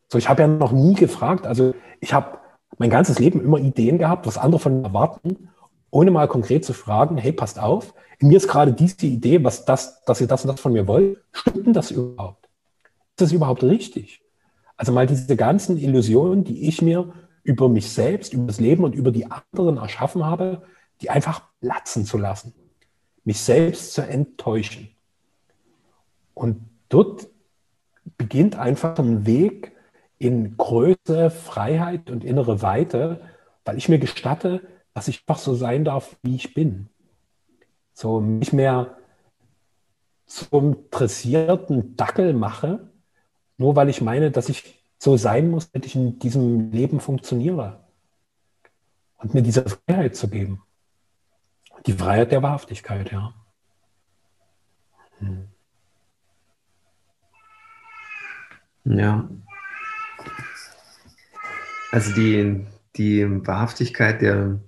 [0.08, 2.38] So, ich habe ja noch nie gefragt, also ich habe
[2.78, 5.48] mein ganzes Leben immer Ideen gehabt, was andere von mir erwarten
[5.90, 9.64] ohne mal konkret zu fragen, hey, passt auf, in mir ist gerade diese Idee, was
[9.64, 12.48] das, dass ihr das und das von mir wollt, stimmt das überhaupt?
[13.10, 14.20] Ist das überhaupt richtig?
[14.76, 17.12] Also mal diese ganzen Illusionen, die ich mir
[17.44, 20.62] über mich selbst, über das Leben und über die anderen erschaffen habe,
[21.00, 22.54] die einfach platzen zu lassen.
[23.24, 24.88] Mich selbst zu enttäuschen.
[26.34, 27.28] Und dort
[28.18, 29.72] beginnt einfach ein Weg
[30.18, 33.20] in Größe, Freiheit und innere Weite,
[33.64, 36.88] weil ich mir gestatte, dass ich einfach so sein darf, wie ich bin.
[37.92, 38.96] So nicht mehr
[40.26, 42.88] zum dressierten Dackel mache,
[43.56, 47.80] nur weil ich meine, dass ich so sein muss, dass ich in diesem Leben funktioniere.
[49.18, 50.62] Und mir diese Freiheit zu geben.
[51.86, 53.34] Die Freiheit der Wahrhaftigkeit, ja.
[55.18, 55.48] Hm.
[58.84, 59.28] Ja.
[61.90, 62.66] Also die,
[62.96, 64.60] die Wahrhaftigkeit, der,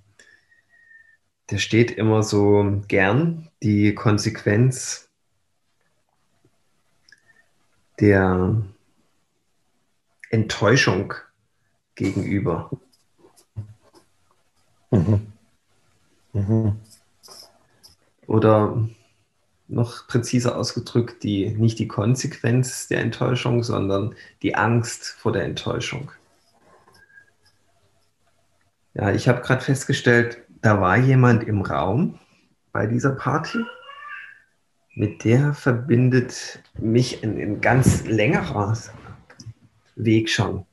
[1.50, 3.50] der steht immer so gern.
[3.62, 5.10] Die Konsequenz
[7.98, 8.62] der
[10.30, 11.14] Enttäuschung
[11.94, 12.70] gegenüber.
[14.90, 15.32] Mhm.
[16.32, 16.80] Mhm.
[18.26, 18.88] Oder
[19.68, 26.12] noch präziser ausgedrückt, die, nicht die Konsequenz der Enttäuschung, sondern die Angst vor der Enttäuschung.
[28.94, 32.18] Ja, ich habe gerade festgestellt, da war jemand im Raum
[32.72, 33.58] bei dieser Party.
[34.94, 38.76] Mit der verbindet mich ein, ein ganz längerer
[39.96, 40.64] Weg schon.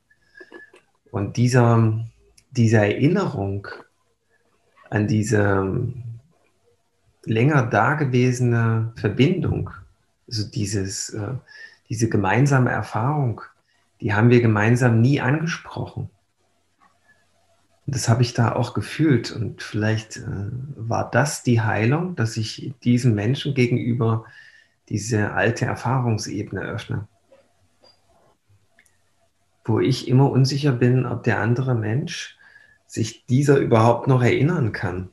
[1.11, 2.05] Und dieser,
[2.51, 3.67] diese Erinnerung
[4.89, 5.93] an diese
[7.25, 9.69] länger dagewesene Verbindung,
[10.27, 11.33] also dieses, äh,
[11.89, 13.41] diese gemeinsame Erfahrung,
[14.01, 16.09] die haben wir gemeinsam nie angesprochen.
[17.85, 19.31] Und das habe ich da auch gefühlt.
[19.31, 24.25] Und vielleicht äh, war das die Heilung, dass ich diesem Menschen gegenüber
[24.89, 27.07] diese alte Erfahrungsebene öffne.
[29.65, 32.37] Wo ich immer unsicher bin, ob der andere Mensch
[32.85, 35.09] sich dieser überhaupt noch erinnern kann.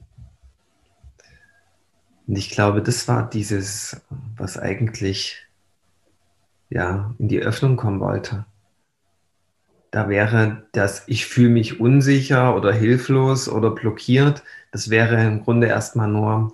[2.30, 4.02] Und ich glaube, das war dieses,
[4.36, 5.48] was eigentlich
[6.68, 8.46] ja, in die Öffnung kommen wollte.
[9.90, 15.66] Da wäre das, ich fühle mich unsicher oder hilflos oder blockiert, das wäre im Grunde
[15.66, 16.52] erstmal nur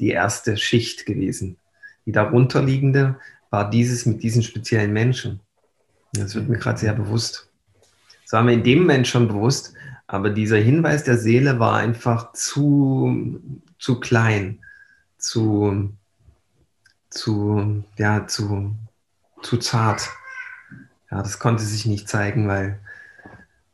[0.00, 1.56] die erste Schicht gewesen.
[2.04, 3.14] Die darunterliegende
[3.50, 5.38] war dieses mit diesen speziellen Menschen.
[6.14, 7.48] Das wird mir gerade sehr bewusst.
[8.24, 9.74] Das war mir in dem Moment schon bewusst,
[10.08, 13.40] aber dieser Hinweis der Seele war einfach zu,
[13.78, 14.58] zu klein
[15.22, 15.94] zu,
[17.08, 18.74] zu, ja, zu,
[19.42, 20.10] zu zart.
[21.10, 22.80] Ja, das konnte sich nicht zeigen, weil,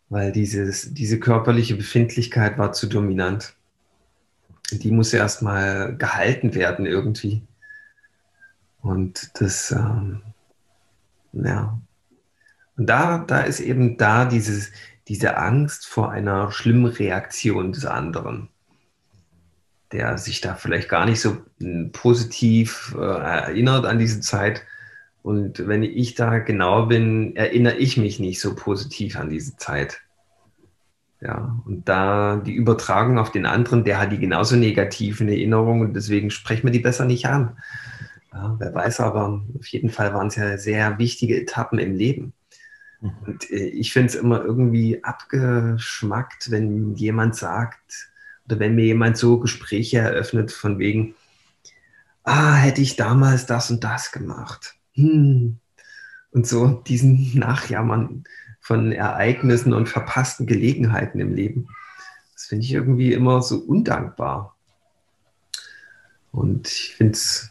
[0.09, 3.55] weil dieses, diese körperliche Befindlichkeit war zu dominant.
[4.71, 7.43] Die muss erstmal gehalten werden irgendwie.
[8.83, 10.21] Und das, ähm,
[11.33, 11.81] ja.
[12.77, 14.71] Und da, da ist eben da dieses,
[15.09, 18.51] diese Angst vor einer schlimmen Reaktion des anderen
[19.93, 24.63] der sich da vielleicht gar nicht so hm, positiv äh, erinnert an diese Zeit.
[25.23, 30.01] Und wenn ich da genau bin, erinnere ich mich nicht so positiv an diese Zeit.
[31.21, 35.95] Ja, und da die Übertragung auf den anderen, der hat die genauso negativen Erinnerungen und
[35.95, 37.57] deswegen sprechen wir die besser nicht an.
[38.33, 42.35] Ja, wer weiß aber, auf jeden Fall waren es ja sehr wichtige Etappen im Leben.
[43.01, 43.11] Mhm.
[43.27, 48.11] Und äh, ich finde es immer irgendwie abgeschmackt, wenn jemand sagt,
[48.49, 51.15] oder wenn mir jemand so Gespräche eröffnet von wegen,
[52.25, 54.75] ah, hätte ich damals das und das gemacht.
[54.95, 55.59] Hm.
[56.31, 58.25] Und so diesen Nachjammern
[58.61, 61.69] von Ereignissen und verpassten Gelegenheiten im Leben.
[62.35, 64.57] Das finde ich irgendwie immer so undankbar.
[66.33, 67.51] Und ich finde es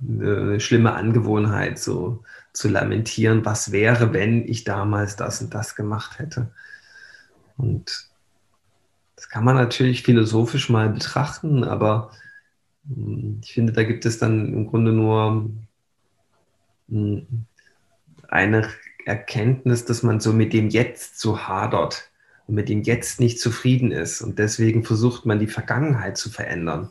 [0.00, 6.18] eine schlimme Angewohnheit, so zu lamentieren, was wäre, wenn ich damals das und das gemacht
[6.18, 6.50] hätte.
[7.56, 8.08] Und
[9.24, 12.10] das kann man natürlich philosophisch mal betrachten, aber
[12.86, 15.50] hm, ich finde, da gibt es dann im Grunde nur
[16.90, 17.26] hm,
[18.28, 18.68] eine
[19.06, 22.10] Erkenntnis, dass man so mit dem Jetzt so hadert
[22.46, 24.20] und mit dem Jetzt nicht zufrieden ist.
[24.20, 26.90] Und deswegen versucht man die Vergangenheit zu verändern.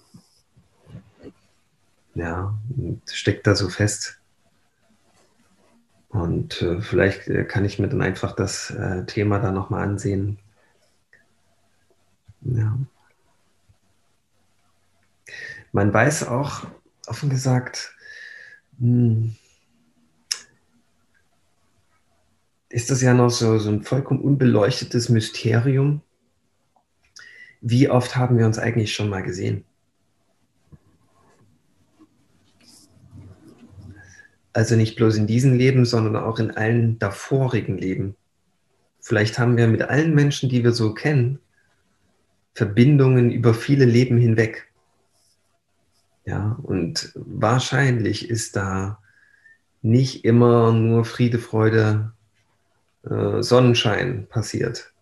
[2.16, 2.58] Ja,
[3.06, 4.18] steckt da so fest.
[6.10, 10.40] Und äh, vielleicht äh, kann ich mir dann einfach das äh, Thema da nochmal ansehen.
[12.46, 12.78] Ja.
[15.72, 16.68] Man weiß auch,
[17.08, 17.96] offen gesagt,
[18.80, 19.36] hm,
[22.70, 26.02] ist das ja noch so, so ein vollkommen unbeleuchtetes Mysterium,
[27.62, 29.64] wie oft haben wir uns eigentlich schon mal gesehen?
[34.52, 38.16] Also nicht bloß in diesem Leben, sondern auch in allen davorigen Leben.
[39.00, 41.40] Vielleicht haben wir mit allen Menschen, die wir so kennen,
[42.54, 44.70] Verbindungen über viele Leben hinweg.
[46.26, 49.00] Ja, und wahrscheinlich ist da
[49.82, 52.14] nicht immer nur Friede, Freude,
[53.04, 54.94] äh, Sonnenschein passiert.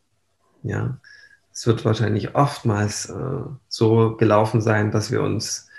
[0.64, 1.00] Ja,
[1.54, 5.70] es wird wahrscheinlich oftmals äh, so gelaufen sein, dass wir uns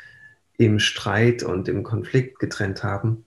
[0.58, 3.24] im Streit und im Konflikt getrennt haben.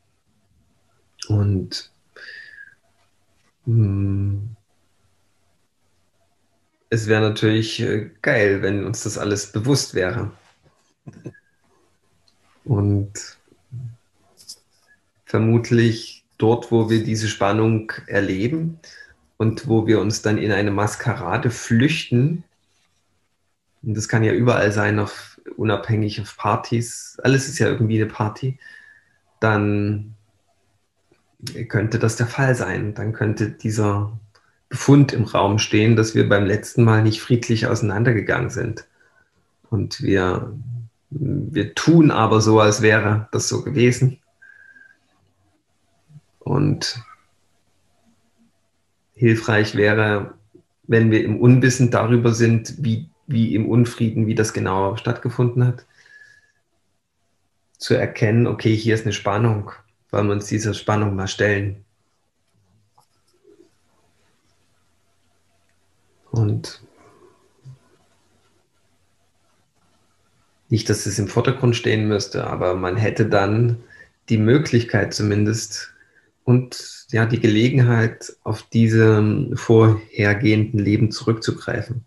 [1.27, 1.91] Und
[3.65, 4.55] mh, hm,
[6.95, 10.31] es wäre natürlich äh, geil, wenn uns das alles bewusst wäre.
[12.63, 13.37] Und
[15.25, 18.79] vermutlich dort, wo wir diese Spannung erleben
[19.37, 22.43] und wo wir uns dann in eine Maskerade flüchten,
[23.83, 28.11] und das kann ja überall sein, auf, unabhängig auf Partys, alles ist ja irgendwie eine
[28.11, 28.57] Party,
[29.39, 30.15] dann
[31.67, 32.95] könnte das der Fall sein.
[32.95, 34.17] Dann könnte dieser
[34.75, 38.85] Befund im Raum stehen, dass wir beim letzten Mal nicht friedlich auseinandergegangen sind.
[39.69, 40.53] Und wir,
[41.09, 44.19] wir tun aber so, als wäre das so gewesen.
[46.39, 47.01] Und
[49.13, 50.33] hilfreich wäre,
[50.83, 55.85] wenn wir im Unwissen darüber sind, wie, wie im Unfrieden, wie das genau stattgefunden hat,
[57.77, 59.71] zu erkennen, okay, hier ist eine Spannung,
[60.11, 61.84] wollen wir uns dieser Spannung mal stellen.
[66.35, 66.81] Und
[70.67, 73.83] nicht, dass es im Vordergrund stehen müsste, aber man hätte dann
[74.27, 75.93] die Möglichkeit zumindest
[76.43, 82.03] und ja, die Gelegenheit, auf diese vorhergehenden Leben zurückzugreifen.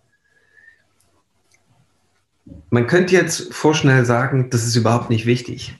[2.70, 5.76] Man könnte jetzt vorschnell sagen, das ist überhaupt nicht wichtig.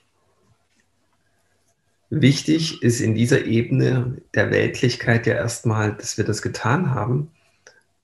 [2.09, 7.31] Wichtig ist in dieser Ebene der Weltlichkeit ja erstmal, dass wir das getan haben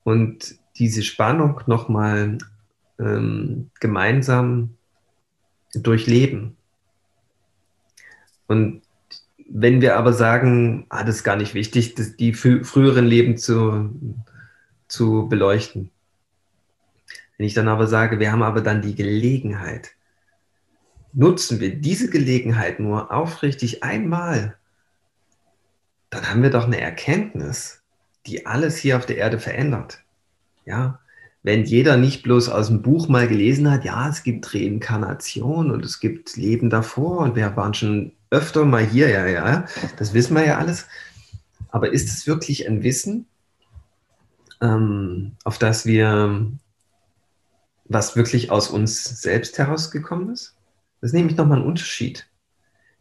[0.05, 2.39] und diese Spannung nochmal
[2.99, 4.77] ähm, gemeinsam
[5.75, 6.57] durchleben.
[8.47, 8.83] Und
[9.49, 13.91] wenn wir aber sagen, ah, das ist gar nicht wichtig, das, die früheren Leben zu,
[14.89, 15.91] zu beleuchten.
[17.37, 19.91] Wenn ich dann aber sage, wir haben aber dann die Gelegenheit,
[21.13, 24.57] nutzen wir diese Gelegenheit nur aufrichtig einmal,
[26.11, 27.84] dann haben wir doch eine Erkenntnis,
[28.27, 30.01] die alles hier auf der Erde verändert.
[30.65, 31.01] Ja,
[31.45, 35.85] wenn jeder nicht bloß aus dem Buch mal gelesen hat, ja, es gibt Reinkarnation und
[35.85, 39.67] es gibt Leben davor und wir waren schon öfter mal hier, ja, ja,
[39.99, 40.87] das wissen wir ja alles.
[41.71, 43.27] Aber ist es wirklich ein Wissen,
[44.63, 46.51] ähm, auf das wir,
[47.85, 50.55] was wirklich aus uns selbst herausgekommen ist?
[51.01, 52.27] Das ist nämlich nochmal ein Unterschied.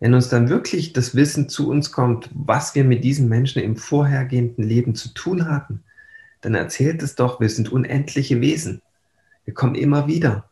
[0.04, 3.78] Wenn uns dann wirklich das Wissen zu uns kommt, was wir mit diesen Menschen im
[3.78, 5.82] vorhergehenden Leben zu tun hatten,
[6.42, 8.82] dann erzählt es doch, wir sind unendliche Wesen.
[9.46, 10.50] Wir kommen immer wieder.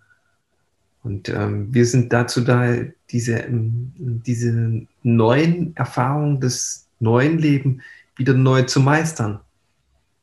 [1.04, 2.78] Und ähm, wir sind dazu da,
[3.10, 3.91] diese, ähm,
[4.26, 7.84] diese neuen Erfahrungen des neuen Lebens
[8.16, 9.41] wieder neu zu meistern.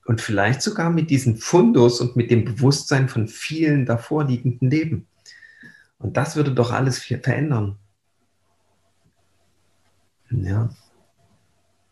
[0.06, 5.06] Und vielleicht sogar mit diesem Fundus und mit dem Bewusstsein von vielen davorliegenden Leben.
[5.98, 7.76] Und das würde doch alles verändern.
[10.30, 10.70] Ja.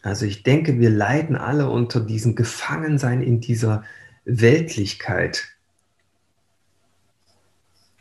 [0.03, 3.83] Also ich denke, wir leiden alle unter diesem Gefangensein in dieser
[4.25, 5.49] Weltlichkeit.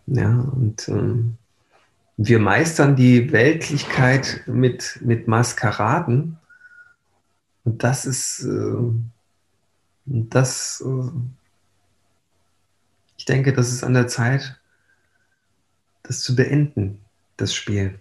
[0.07, 1.37] Ja, und ähm,
[2.17, 6.37] wir meistern die Weltlichkeit mit, mit Maskeraden.
[7.63, 8.91] Und das ist, äh,
[10.05, 11.09] das, äh,
[13.17, 14.59] ich denke, das ist an der Zeit,
[16.03, 17.01] das zu beenden,
[17.37, 17.99] das Spiel.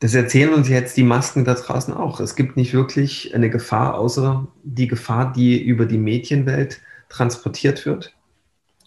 [0.00, 2.20] Das erzählen uns jetzt die Masken da draußen auch.
[2.20, 8.14] Es gibt nicht wirklich eine Gefahr, außer die Gefahr, die über die Medienwelt transportiert wird,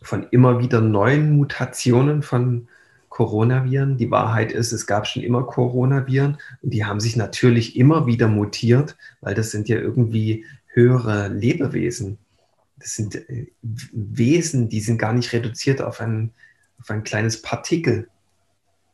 [0.01, 2.67] von immer wieder neuen Mutationen von
[3.09, 3.97] Coronaviren.
[3.97, 8.29] Die Wahrheit ist, es gab schon immer Coronaviren und die haben sich natürlich immer wieder
[8.29, 12.19] mutiert, weil das sind ja irgendwie höhere Lebewesen.
[12.77, 16.31] Das sind äh, Wesen, die sind gar nicht reduziert auf ein,
[16.79, 18.07] auf ein kleines Partikel.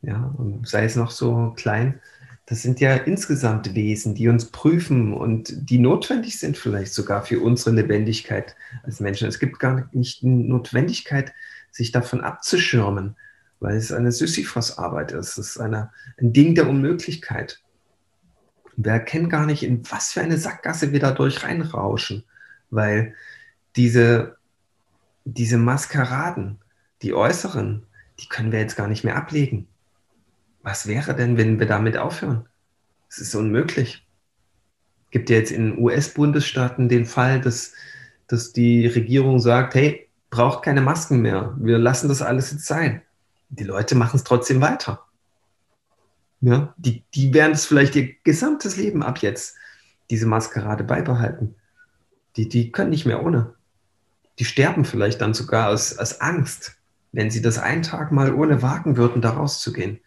[0.02, 2.00] Ja, sei es noch so klein,
[2.48, 7.40] das sind ja insgesamt Wesen, die uns prüfen und die notwendig sind vielleicht sogar für
[7.40, 9.28] unsere Lebendigkeit als Menschen.
[9.28, 11.34] Es gibt gar nicht die Notwendigkeit,
[11.70, 13.16] sich davon abzuschirmen,
[13.60, 15.36] weil es eine Sisyphos-Arbeit ist.
[15.36, 17.60] Es ist eine, ein Ding der Unmöglichkeit.
[18.78, 22.24] Wir erkennen gar nicht, in was für eine Sackgasse wir dadurch reinrauschen,
[22.70, 23.14] weil
[23.76, 24.38] diese,
[25.26, 26.58] diese Maskeraden,
[27.02, 27.84] die äußeren,
[28.20, 29.68] die können wir jetzt gar nicht mehr ablegen.
[30.68, 32.46] Was wäre denn, wenn wir damit aufhören?
[33.08, 34.06] Es ist unmöglich.
[35.06, 37.72] Es gibt ja jetzt in US-Bundesstaaten den Fall, dass,
[38.26, 41.56] dass die Regierung sagt, hey, braucht keine Masken mehr.
[41.58, 43.00] Wir lassen das alles jetzt sein.
[43.48, 45.06] Die Leute machen es trotzdem weiter.
[46.42, 49.56] Ja, die, die werden es vielleicht ihr gesamtes Leben ab jetzt,
[50.10, 51.54] diese Maskerade beibehalten.
[52.36, 53.54] Die, die können nicht mehr ohne.
[54.38, 56.76] Die sterben vielleicht dann sogar aus, aus Angst,
[57.12, 60.00] wenn sie das einen Tag mal ohne wagen würden, da rauszugehen,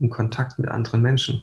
[0.00, 1.42] in Kontakt mit anderen Menschen.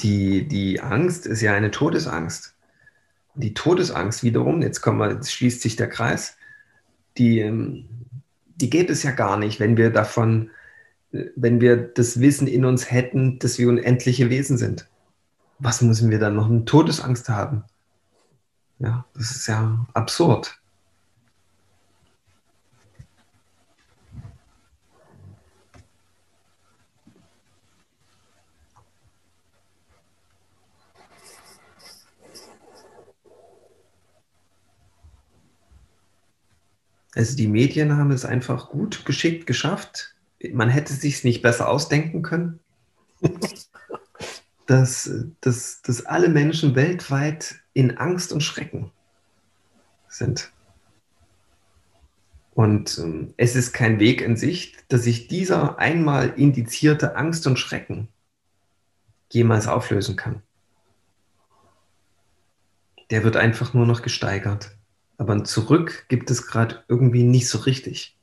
[0.00, 2.54] Die, die Angst ist ja eine Todesangst.
[3.34, 6.36] Die Todesangst wiederum, jetzt, kommen wir, jetzt schließt sich der Kreis,
[7.18, 7.88] die, ähm,
[8.56, 10.50] die geht es ja gar nicht, wenn wir davon,
[11.10, 14.88] wenn wir das Wissen in uns hätten, dass wir unendliche Wesen sind.
[15.58, 17.64] Was müssen wir dann noch eine Todesangst haben?
[18.78, 20.57] Ja, das ist ja absurd.
[37.18, 40.14] Also die Medien haben es einfach gut geschickt geschafft.
[40.52, 42.60] Man hätte es sich nicht besser ausdenken können,
[44.68, 45.10] dass,
[45.40, 48.92] dass, dass alle Menschen weltweit in Angst und Schrecken
[50.08, 50.52] sind.
[52.54, 57.58] Und ähm, es ist kein Weg in Sicht, dass sich dieser einmal indizierte Angst und
[57.58, 58.06] Schrecken
[59.32, 60.42] jemals auflösen kann.
[63.10, 64.77] Der wird einfach nur noch gesteigert.
[65.18, 68.16] Aber ein Zurück gibt es gerade irgendwie nicht so richtig.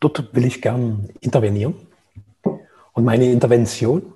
[0.00, 1.74] Dort will ich gern intervenieren.
[2.92, 4.12] Und meine Intervention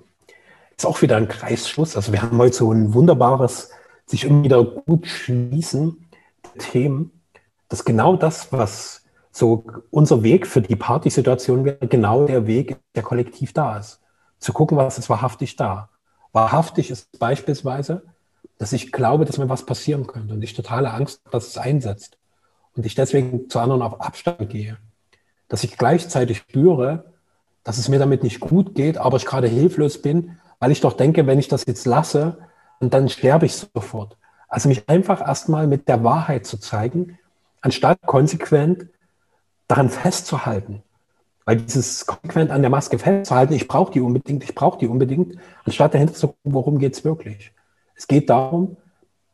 [0.77, 1.97] ist auch wieder ein Kreisschluss.
[1.97, 3.71] Also wir haben heute so ein wunderbares,
[4.05, 6.09] sich immer wieder gut schließen
[6.57, 7.11] Themen,
[7.67, 13.03] dass genau das, was so unser Weg für die Partysituation wäre, genau der Weg, der
[13.03, 14.01] kollektiv da ist.
[14.39, 15.89] Zu gucken, was ist wahrhaftig da.
[16.31, 18.03] Wahrhaftig ist beispielsweise,
[18.59, 21.57] dass ich glaube, dass mir was passieren könnte und ich totale Angst habe, dass es
[21.57, 22.17] einsetzt.
[22.75, 24.77] Und ich deswegen zu anderen auf Abstand gehe.
[25.47, 27.13] Dass ich gleichzeitig spüre,
[27.63, 30.93] dass es mir damit nicht gut geht, aber ich gerade hilflos bin, weil ich doch
[30.93, 32.37] denke, wenn ich das jetzt lasse,
[32.81, 34.17] dann sterbe ich sofort.
[34.49, 37.17] Also mich einfach erstmal mit der Wahrheit zu zeigen,
[37.61, 38.87] anstatt konsequent
[39.67, 40.83] daran festzuhalten.
[41.45, 45.37] Weil dieses konsequent an der Maske festzuhalten, ich brauche die unbedingt, ich brauche die unbedingt,
[45.63, 47.53] anstatt dahinter zu gucken, worum geht es wirklich.
[47.99, 48.77] Es geht darum,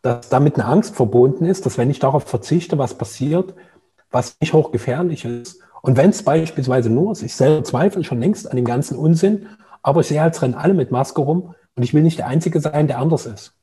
[0.01, 3.53] dass damit eine Angst verbunden ist, dass wenn ich darauf verzichte, was passiert,
[4.09, 5.61] was nicht hochgefährlich ist.
[5.83, 9.45] Und wenn es beispielsweise nur ist, ich selber zweifle schon längst an dem ganzen Unsinn,
[9.83, 12.25] aber ich sehe halt, es rennen alle mit Maske rum und ich will nicht der
[12.25, 13.53] Einzige sein, der anders ist.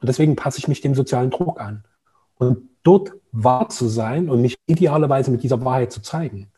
[0.00, 1.84] Und deswegen passe ich mich dem sozialen Druck an.
[2.38, 6.50] Und dort wahr zu sein und mich idealerweise mit dieser Wahrheit zu zeigen.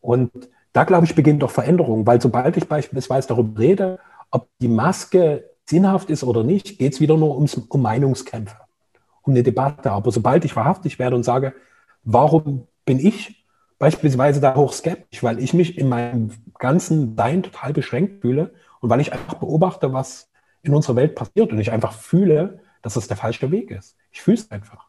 [0.00, 0.32] Und
[0.72, 3.98] da, glaube ich, beginnt doch Veränderung, weil sobald ich beispielsweise darüber rede,
[4.32, 8.56] ob die Maske sinnhaft ist oder nicht, geht es wieder nur ums, um Meinungskämpfe,
[9.22, 9.90] um eine Debatte.
[9.90, 11.54] Aber sobald ich wahrhaftig werde und sage,
[12.04, 13.46] warum bin ich
[13.78, 19.00] beispielsweise da hochskeptisch, weil ich mich in meinem ganzen Sein total beschränkt fühle und weil
[19.00, 20.30] ich einfach beobachte, was
[20.62, 23.96] in unserer Welt passiert und ich einfach fühle, dass das der falsche Weg ist.
[24.12, 24.86] Ich fühle es einfach.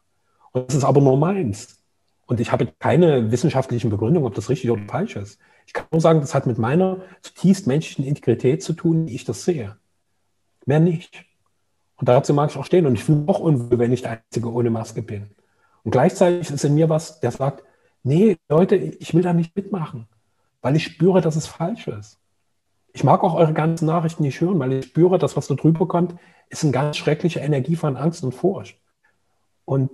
[0.52, 1.80] Und das ist aber nur meins.
[2.26, 5.38] Und ich habe keine wissenschaftlichen Begründungen, ob das richtig oder falsch ist.
[5.66, 9.24] Ich kann nur sagen, das hat mit meiner zutiefst menschlichen Integrität zu tun, wie ich
[9.24, 9.76] das sehe.
[10.66, 11.24] Mehr nicht.
[11.96, 12.86] Und dazu mag ich auch stehen.
[12.86, 15.30] Und ich fühle auch unwohl, wenn ich der Einzige ohne Maske bin.
[15.82, 17.62] Und gleichzeitig ist in mir was, der sagt,
[18.02, 20.06] nee, Leute, ich will da nicht mitmachen,
[20.62, 22.18] weil ich spüre, dass es falsch ist.
[22.92, 25.86] Ich mag auch eure ganzen Nachrichten nicht hören, weil ich spüre, dass was da drüber
[25.86, 26.14] kommt,
[26.48, 28.78] ist eine ganz schreckliche Energie von Angst und Furcht.
[29.64, 29.90] Und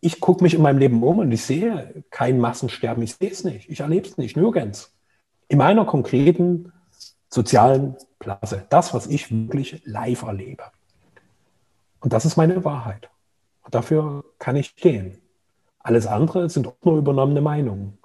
[0.00, 3.02] ich gucke mich in meinem Leben um und ich sehe kein Massensterben.
[3.02, 3.68] Ich sehe es nicht.
[3.68, 4.94] Ich erlebe es nicht, nirgends.
[5.48, 6.72] In meiner konkreten
[7.28, 8.66] sozialen Blase.
[8.70, 10.64] Das, was ich wirklich live erlebe.
[12.00, 13.10] Und das ist meine Wahrheit.
[13.64, 15.18] Und dafür kann ich stehen.
[15.80, 17.98] Alles andere sind auch nur übernommene Meinungen.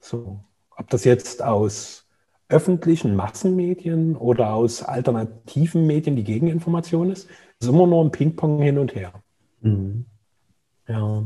[0.00, 0.40] So,
[0.76, 2.06] ob das jetzt aus
[2.48, 8.78] öffentlichen Massenmedien oder aus alternativen Medien die Gegeninformation ist, ist immer nur ein Ping-Pong hin
[8.78, 9.12] und her.
[9.60, 10.04] Mhm.
[10.86, 11.24] Ja.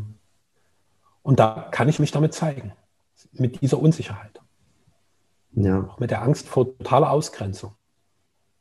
[1.23, 2.73] Und da kann ich mich damit zeigen,
[3.33, 4.41] mit dieser Unsicherheit.
[5.57, 5.89] Ja.
[5.89, 7.73] Auch mit der Angst vor totaler Ausgrenzung.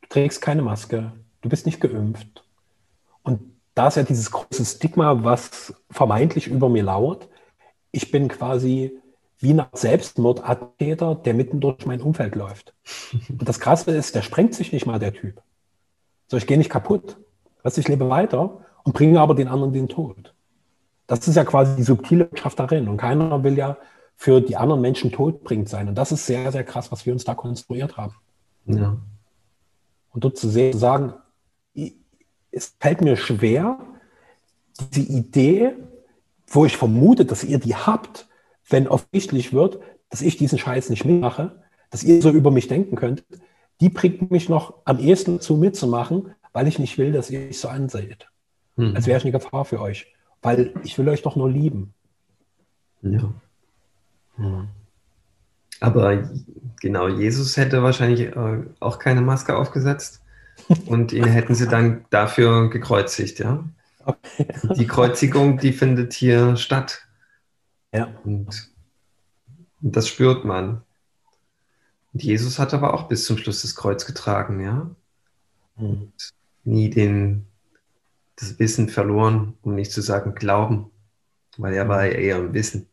[0.01, 2.43] Du trägst keine Maske, du bist nicht geimpft.
[3.21, 3.41] Und
[3.75, 7.27] da ist ja dieses große Stigma, was vermeintlich über mir lauert.
[7.91, 8.97] Ich bin quasi
[9.39, 12.73] wie ein Selbstmordattentäter, der mitten durch mein Umfeld läuft.
[13.29, 15.41] Und das Krasse ist, der sprengt sich nicht mal, der Typ.
[16.27, 17.17] So, ich gehe nicht kaputt.
[17.61, 20.33] Also ich lebe weiter und bringe aber den anderen den Tod.
[21.07, 22.87] Das ist ja quasi die subtile Kraft darin.
[22.87, 23.77] Und keiner will ja
[24.15, 25.87] für die anderen Menschen todbringend sein.
[25.87, 28.15] Und das ist sehr, sehr krass, was wir uns da konstruiert haben.
[28.65, 28.97] Ja.
[30.09, 31.13] Und dort zu sehen, zu sagen,
[32.51, 33.79] es fällt mir schwer,
[34.79, 35.75] diese Idee,
[36.47, 38.27] wo ich vermute, dass ihr die habt,
[38.69, 42.95] wenn offensichtlich wird, dass ich diesen Scheiß nicht mitmache, dass ihr so über mich denken
[42.95, 43.25] könnt,
[43.81, 47.59] die bringt mich noch am ehesten dazu mitzumachen, weil ich nicht will, dass ihr mich
[47.59, 48.27] so anseht.
[48.77, 48.95] Hm.
[48.95, 50.13] Als wäre ich eine Gefahr für euch.
[50.41, 51.93] Weil ich will euch doch nur lieben.
[53.01, 53.33] Ja.
[54.37, 54.67] Hm.
[55.79, 56.29] Aber
[56.81, 60.21] genau, Jesus hätte wahrscheinlich äh, auch keine Maske aufgesetzt
[60.85, 63.63] und ihn hätten sie dann dafür gekreuzigt, ja.
[64.05, 64.47] Okay.
[64.77, 67.07] Die Kreuzigung, die findet hier statt.
[67.91, 68.13] Ja.
[68.23, 68.71] Und,
[69.81, 70.83] und das spürt man.
[72.13, 74.89] Und Jesus hat aber auch bis zum Schluss das Kreuz getragen, ja.
[75.75, 76.13] Und
[76.63, 77.47] nie den,
[78.35, 80.91] das Wissen verloren, um nicht zu sagen Glauben,
[81.57, 82.87] weil er war ja eher im Wissen.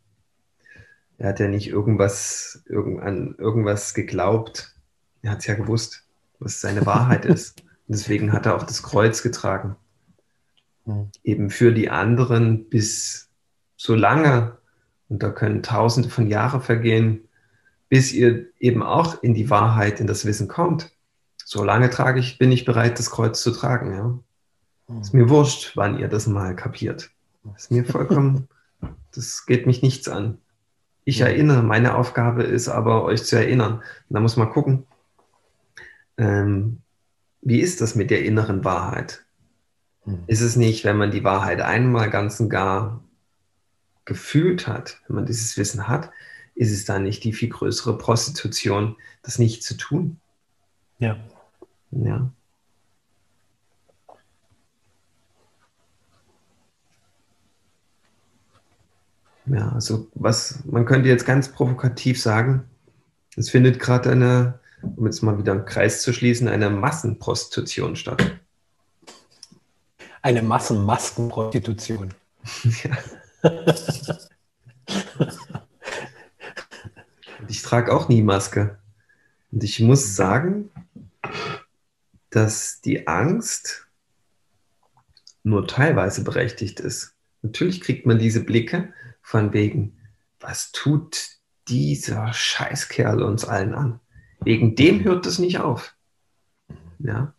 [1.23, 4.75] Er hat ja nicht irgendwas, irgend, an irgendwas geglaubt.
[5.21, 6.03] Er hat es ja gewusst,
[6.39, 7.61] was seine Wahrheit ist.
[7.61, 9.77] Und deswegen hat er auch das Kreuz getragen.
[10.83, 11.11] Mhm.
[11.23, 13.29] Eben für die anderen bis
[13.77, 14.57] so lange,
[15.07, 17.29] und da können tausende von Jahren vergehen,
[17.87, 20.91] bis ihr eben auch in die Wahrheit, in das Wissen kommt.
[21.37, 23.93] So lange trage ich, bin ich bereit, das Kreuz zu tragen.
[23.93, 24.19] Ja?
[24.93, 25.01] Mhm.
[25.01, 27.11] Ist mir wurscht, wann ihr das mal kapiert.
[27.55, 28.49] Ist mir vollkommen,
[29.15, 30.39] das geht mich nichts an.
[31.05, 33.75] Ich erinnere, meine Aufgabe ist aber, euch zu erinnern.
[33.75, 34.85] Und da muss man gucken,
[36.17, 36.79] ähm,
[37.41, 39.25] wie ist das mit der inneren Wahrheit?
[40.05, 40.23] Hm.
[40.27, 43.03] Ist es nicht, wenn man die Wahrheit einmal ganz und gar
[44.05, 46.11] gefühlt hat, wenn man dieses Wissen hat,
[46.55, 50.19] ist es dann nicht die viel größere Prostitution, das nicht zu tun?
[50.99, 51.17] Ja.
[51.91, 52.31] Ja.
[59.45, 62.63] Ja, also was, man könnte jetzt ganz provokativ sagen,
[63.35, 68.39] es findet gerade eine, um jetzt mal wieder einen Kreis zu schließen, eine Massenprostitution statt.
[70.21, 72.13] Eine Massenmaskenprostitution.
[72.83, 72.97] ja.
[77.49, 78.77] Ich trage auch nie Maske.
[79.51, 80.69] Und ich muss sagen,
[82.29, 83.87] dass die Angst
[85.43, 87.13] nur teilweise berechtigt ist.
[87.41, 88.93] Natürlich kriegt man diese Blicke,
[89.23, 89.97] von wegen,
[90.39, 91.29] was tut
[91.67, 93.99] dieser Scheißkerl uns allen an?
[94.41, 95.95] Wegen dem hört es nicht auf.
[96.99, 97.33] Ja,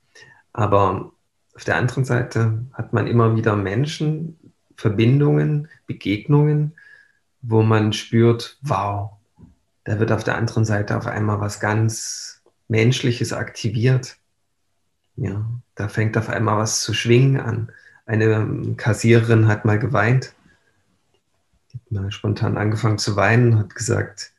[0.53, 1.13] aber
[1.55, 6.73] auf der anderen Seite hat man immer wieder Menschen, Verbindungen, Begegnungen,
[7.43, 9.11] wo man spürt, wow,
[9.85, 14.17] da wird auf der anderen Seite auf einmal was ganz Menschliches aktiviert.
[15.17, 17.71] Ja, da fängt auf einmal was zu schwingen an.
[18.07, 20.35] Eine Kassiererin hat mal geweint
[21.91, 24.33] mal spontan angefangen zu weinen, hat gesagt,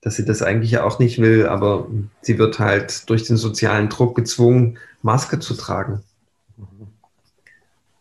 [0.00, 1.88] dass sie das eigentlich ja auch nicht will, aber
[2.22, 6.02] sie wird halt durch den sozialen Druck gezwungen, Maske zu tragen.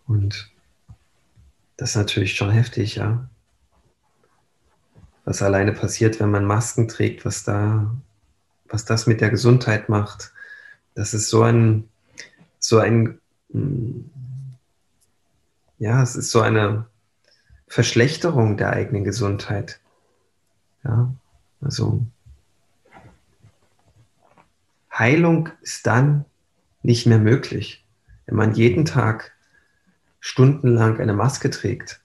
[0.07, 0.51] Und
[1.75, 3.27] das ist natürlich schon heftig, ja.
[5.25, 7.93] Was alleine passiert, wenn man Masken trägt, was da,
[8.69, 10.31] was das mit der Gesundheit macht.
[10.95, 11.89] Das ist so ein,
[12.59, 13.19] so ein,
[13.51, 14.09] hm,
[15.79, 16.85] ja, es ist so eine
[17.67, 19.79] Verschlechterung der eigenen Gesundheit.
[20.83, 21.13] Ja,
[21.61, 22.05] also
[24.91, 26.25] Heilung ist dann
[26.81, 27.85] nicht mehr möglich,
[28.25, 29.33] wenn man jeden Tag
[30.19, 32.01] stundenlang eine Maske trägt,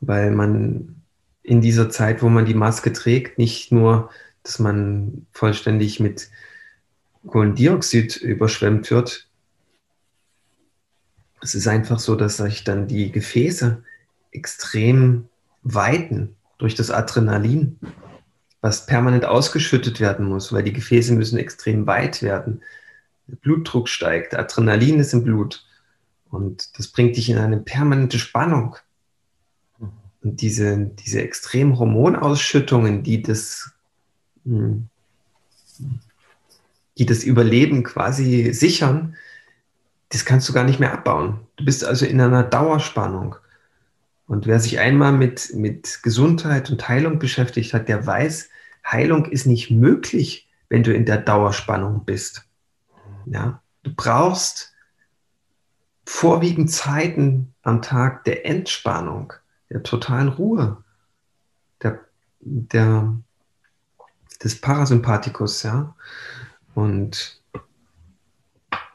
[0.00, 1.02] weil man
[1.42, 4.10] in dieser Zeit, wo man die Maske trägt, nicht nur,
[4.42, 6.30] dass man vollständig mit
[7.26, 9.29] Kohlendioxid überschwemmt wird,
[11.40, 13.82] es ist einfach so, dass sich dann die Gefäße
[14.30, 15.28] extrem
[15.62, 17.78] weiten durch das Adrenalin,
[18.60, 22.62] was permanent ausgeschüttet werden muss, weil die Gefäße müssen extrem weit werden.
[23.28, 25.64] Der Blutdruck steigt, Adrenalin ist im Blut
[26.30, 28.76] und das bringt dich in eine permanente Spannung.
[30.22, 33.72] Und diese, diese extremen Hormonausschüttungen, die das,
[34.44, 34.88] hm,
[36.98, 39.16] die das Überleben quasi sichern,
[40.10, 41.40] das kannst du gar nicht mehr abbauen.
[41.56, 43.36] Du bist also in einer Dauerspannung.
[44.26, 48.48] Und wer sich einmal mit, mit Gesundheit und Heilung beschäftigt hat, der weiß,
[48.86, 52.44] Heilung ist nicht möglich, wenn du in der Dauerspannung bist.
[53.26, 53.62] Ja?
[53.82, 54.72] Du brauchst
[56.04, 59.32] vorwiegend Zeiten am Tag der Entspannung,
[59.70, 60.82] der totalen Ruhe.
[61.82, 62.00] der,
[62.40, 63.14] der,
[64.42, 65.94] des Parasympathikus, ja.
[66.74, 67.42] Und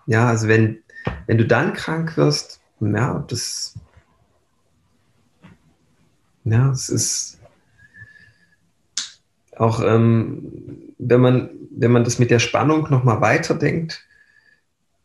[0.07, 0.83] ja, also wenn,
[1.27, 3.75] wenn du dann krank wirst, ja, das,
[6.43, 7.39] ja, es ist
[9.55, 14.05] auch, ähm, wenn man, wenn man das mit der Spannung nochmal weiterdenkt,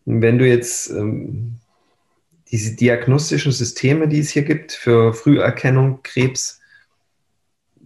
[0.05, 1.57] wenn du jetzt ähm,
[2.51, 6.61] diese diagnostischen Systeme, die es hier gibt für Früherkennung, Krebs,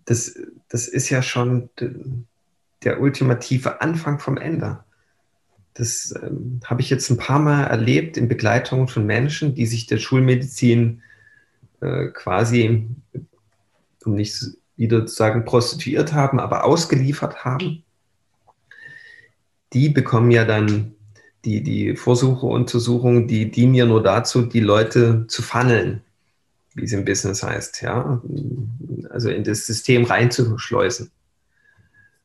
[0.07, 0.39] das,
[0.69, 1.69] das ist ja schon
[2.83, 4.85] der ultimative Anfang vom Ende.
[5.75, 9.87] Das ähm, habe ich jetzt ein paar Mal erlebt in Begleitung von Menschen, die sich
[9.87, 11.03] der Schulmedizin
[11.81, 12.87] äh, quasi,
[14.05, 14.41] um nicht
[14.77, 17.83] wieder zu sagen, prostituiert haben, aber ausgeliefert haben.
[19.73, 20.95] Die bekommen ja dann
[21.45, 26.01] die, die Vorsuche, Untersuchungen, die dienen ja nur dazu, die Leute zu funneln,
[26.75, 28.23] wie es im Business heißt, ja.
[29.11, 31.11] Also in das System reinzuschleusen.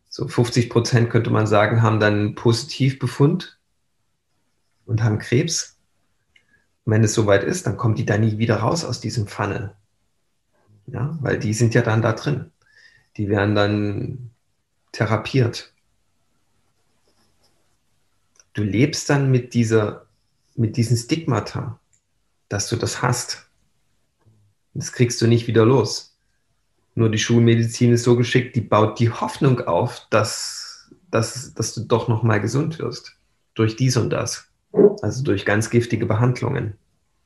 [0.10, 3.60] So 50 Prozent könnte man sagen, haben dann Positivbefund
[4.86, 5.78] und haben Krebs.
[6.84, 9.76] Und wenn es soweit ist, dann kommen die da nie wieder raus aus diesem Funnel.
[10.88, 12.52] Ja, weil die sind ja dann da drin.
[13.18, 14.32] Die werden dann
[14.92, 15.72] therapiert
[18.60, 20.06] du lebst dann mit dieser,
[20.56, 21.80] mit diesen Stigmata,
[22.50, 23.50] dass du das hast.
[24.74, 26.09] Das kriegst du nicht wieder los.
[27.00, 31.86] Nur die Schulmedizin ist so geschickt, die baut die Hoffnung auf, dass, dass, dass du
[31.86, 33.16] doch noch mal gesund wirst.
[33.54, 34.50] Durch dies und das.
[35.02, 36.74] Also durch ganz giftige Behandlungen.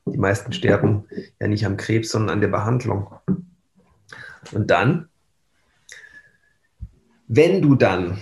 [0.06, 1.06] Die meisten sterben
[1.40, 3.08] ja nicht am Krebs, sondern an der Behandlung.
[4.52, 5.08] Und dann,
[7.26, 8.18] wenn du dann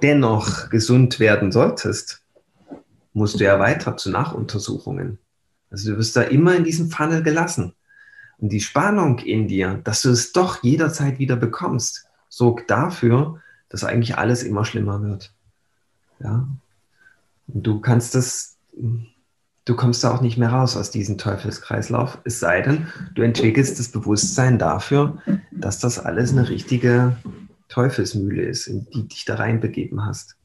[0.00, 2.22] dennoch gesund werden solltest,
[3.12, 5.18] musst du ja weiter zu Nachuntersuchungen.
[5.70, 7.74] Also du wirst da immer in diesem Funnel gelassen.
[8.38, 13.84] Und die Spannung in dir, dass du es doch jederzeit wieder bekommst, sorgt dafür, dass
[13.84, 15.32] eigentlich alles immer schlimmer wird.
[16.20, 16.48] Ja.
[17.48, 22.40] Und du kannst das, du kommst da auch nicht mehr raus aus diesem Teufelskreislauf, es
[22.40, 27.16] sei denn, du entwickelst das Bewusstsein dafür, dass das alles eine richtige
[27.68, 30.36] Teufelsmühle ist, in die dich da reinbegeben hast.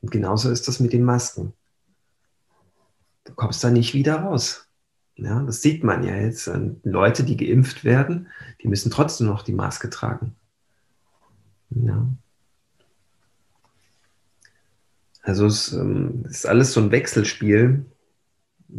[0.00, 1.52] Und genauso ist das mit den Masken.
[3.24, 4.66] Du kommst da nicht wieder raus.
[5.16, 6.50] Ja, das sieht man ja jetzt.
[6.82, 8.28] Leute, die geimpft werden,
[8.62, 10.34] die müssen trotzdem noch die Maske tragen.
[11.70, 12.06] Ja.
[15.22, 17.86] Also es ähm, ist alles so ein Wechselspiel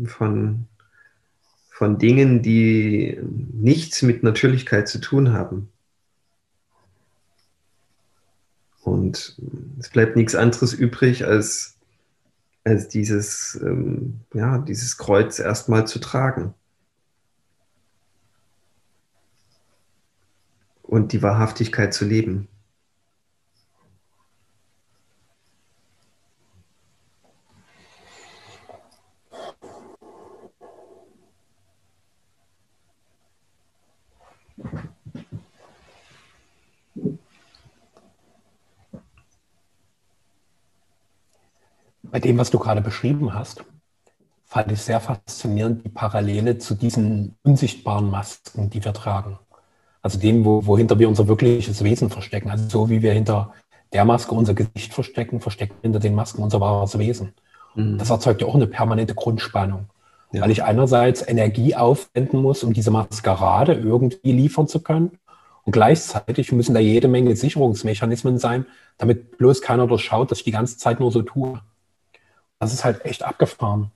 [0.06, 0.68] von,
[1.70, 5.70] von Dingen, die nichts mit Natürlichkeit zu tun haben.
[8.82, 9.38] Und
[9.80, 11.73] es bleibt nichts anderes übrig, als,
[12.64, 16.53] als dieses, ähm, ja, dieses Kreuz erstmal zu tragen.
[20.82, 22.47] Und die Wahrhaftigkeit zu leben.
[42.14, 43.64] Bei dem, was du gerade beschrieben hast,
[44.45, 49.39] fand ich sehr faszinierend die Parallele zu diesen unsichtbaren Masken, die wir tragen.
[50.03, 52.51] Also dem, wo, wohinter wir unser wirkliches Wesen verstecken.
[52.51, 53.51] Also so wie wir hinter
[53.93, 57.34] der Maske unser Gesicht verstecken, verstecken hinter den Masken unser wahres Wesen.
[57.74, 57.97] Mhm.
[57.97, 59.88] Das erzeugt ja auch eine permanente Grundspannung.
[60.34, 60.43] Ja.
[60.43, 65.18] Weil ich einerseits Energie aufwenden muss, um diese Maskerade irgendwie liefern zu können.
[65.64, 68.68] Und gleichzeitig müssen da jede Menge Sicherungsmechanismen sein,
[68.99, 71.59] damit bloß keiner durchschaut, dass ich die ganze Zeit nur so tue.
[72.64, 73.91] Das ist halt echt abgefahren.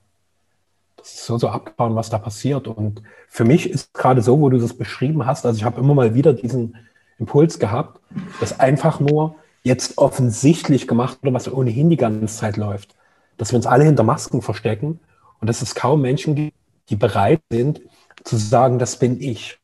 [0.97, 2.67] Das ist so, so abgefahren, was da passiert.
[2.67, 5.93] Und für mich ist gerade so, wo du das beschrieben hast, also ich habe immer
[5.93, 6.75] mal wieder diesen
[7.17, 8.01] Impuls gehabt,
[8.39, 12.95] dass einfach nur jetzt offensichtlich gemacht wird, was ohnehin die ganze Zeit läuft.
[13.37, 14.99] Dass wir uns alle hinter Masken verstecken
[15.39, 16.57] und dass es kaum Menschen gibt,
[16.89, 17.81] die bereit sind
[18.23, 19.59] zu sagen, das bin ich.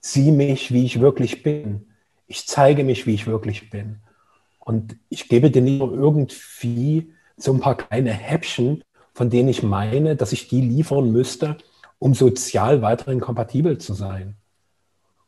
[0.00, 1.86] Sieh mich, wie ich wirklich bin.
[2.26, 4.00] Ich zeige mich, wie ich wirklich bin.
[4.60, 8.82] Und ich gebe dir nicht nur irgendwie so ein paar kleine Häppchen,
[9.12, 11.56] von denen ich meine, dass ich die liefern müsste,
[11.98, 14.36] um sozial weiterhin kompatibel zu sein.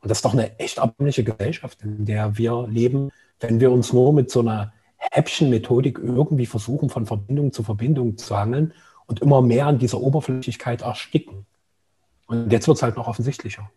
[0.00, 3.92] Und das ist doch eine echt erbärmliche Gesellschaft, in der wir leben, wenn wir uns
[3.92, 8.72] nur mit so einer Häppchen-Methodik irgendwie versuchen, von Verbindung zu Verbindung zu hangeln
[9.06, 11.46] und immer mehr an dieser Oberflächlichkeit ersticken.
[12.26, 13.70] Und jetzt wird es halt noch offensichtlicher.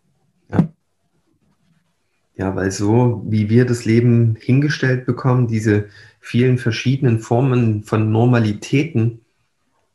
[2.40, 2.56] Ja.
[2.56, 9.20] weil so, wie wir das Leben hingestellt bekommen, diese vielen verschiedenen Formen von Normalitäten,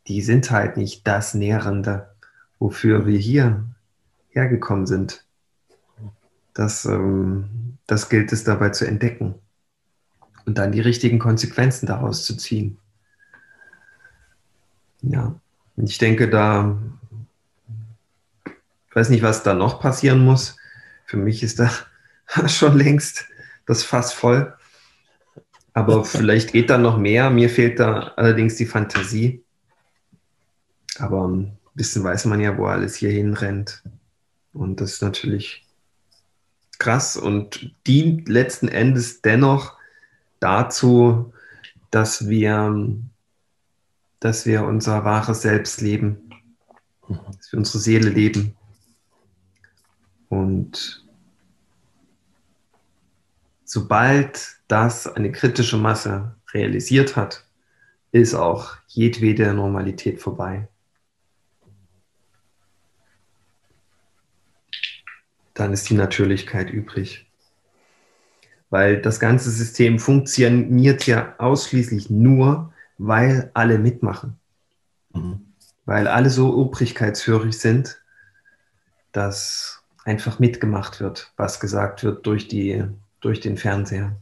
[0.07, 2.07] die sind halt nicht das Nährende,
[2.59, 3.65] wofür wir hier
[4.29, 5.25] hergekommen sind.
[6.53, 9.33] das, ähm, das gilt es dabei zu entdecken
[10.45, 12.77] und dann die richtigen Konsequenzen daraus zu ziehen.
[15.01, 15.33] Ja,
[15.77, 16.77] ich denke, da,
[18.45, 20.57] ich weiß nicht, was da noch passieren muss.
[21.05, 21.71] Für mich ist da
[22.47, 23.25] schon längst
[23.65, 24.53] das Fass voll.
[25.73, 27.29] Aber vielleicht geht da noch mehr.
[27.29, 29.43] Mir fehlt da allerdings die Fantasie.
[30.97, 33.83] Aber ein bisschen weiß man ja, wo alles hier hinrennt.
[34.53, 35.65] Und das ist natürlich
[36.79, 39.77] krass und dient letzten Endes dennoch
[40.39, 41.33] dazu,
[41.91, 42.87] dass wir,
[44.19, 46.29] dass wir unser wahres Selbst leben,
[47.07, 48.55] dass wir unsere Seele leben.
[50.29, 51.04] Und
[53.65, 57.45] sobald das eine kritische Masse realisiert hat,
[58.11, 60.69] ist auch jedwede Normalität vorbei.
[65.53, 67.25] Dann ist die Natürlichkeit übrig
[68.75, 74.37] weil das ganze System funktioniert ja ausschließlich nur, weil alle mitmachen.
[75.13, 75.53] Mhm.
[75.85, 78.01] Weil alle so obrigkeitshörig sind,
[79.11, 82.83] dass einfach mitgemacht wird, was gesagt wird durch, die,
[83.25, 84.15] durch den Fernseher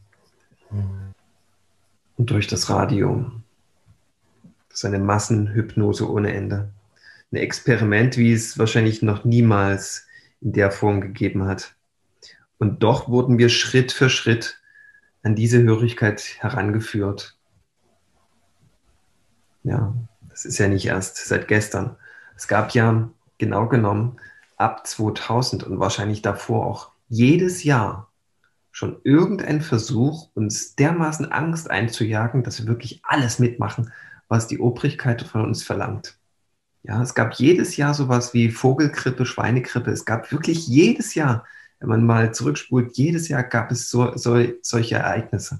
[2.15, 3.29] und durch das Radio.
[4.69, 6.71] Das ist eine Massenhypnose ohne Ende.
[7.29, 10.07] Ein Experiment, wie es wahrscheinlich noch niemals
[10.39, 11.75] in der Form gegeben hat.
[12.59, 14.61] Und doch wurden wir Schritt für Schritt
[15.21, 17.35] an diese Hörigkeit herangeführt.
[19.63, 19.93] Ja,
[20.29, 21.97] das ist ja nicht erst seit gestern.
[22.37, 24.15] Es gab ja genau genommen
[24.55, 28.07] ab 2000 und wahrscheinlich davor auch jedes Jahr
[28.73, 33.93] schon irgendein Versuch, uns dermaßen Angst einzujagen, dass wir wirklich alles mitmachen,
[34.27, 36.17] was die Obrigkeit von uns verlangt.
[36.83, 39.91] Ja, es gab jedes Jahr sowas wie Vogelgrippe, Schweinegrippe.
[39.91, 41.45] Es gab wirklich jedes Jahr
[41.83, 45.55] wenn man mal zurückspult, jedes Jahr gab es so, so, solche Ereignisse.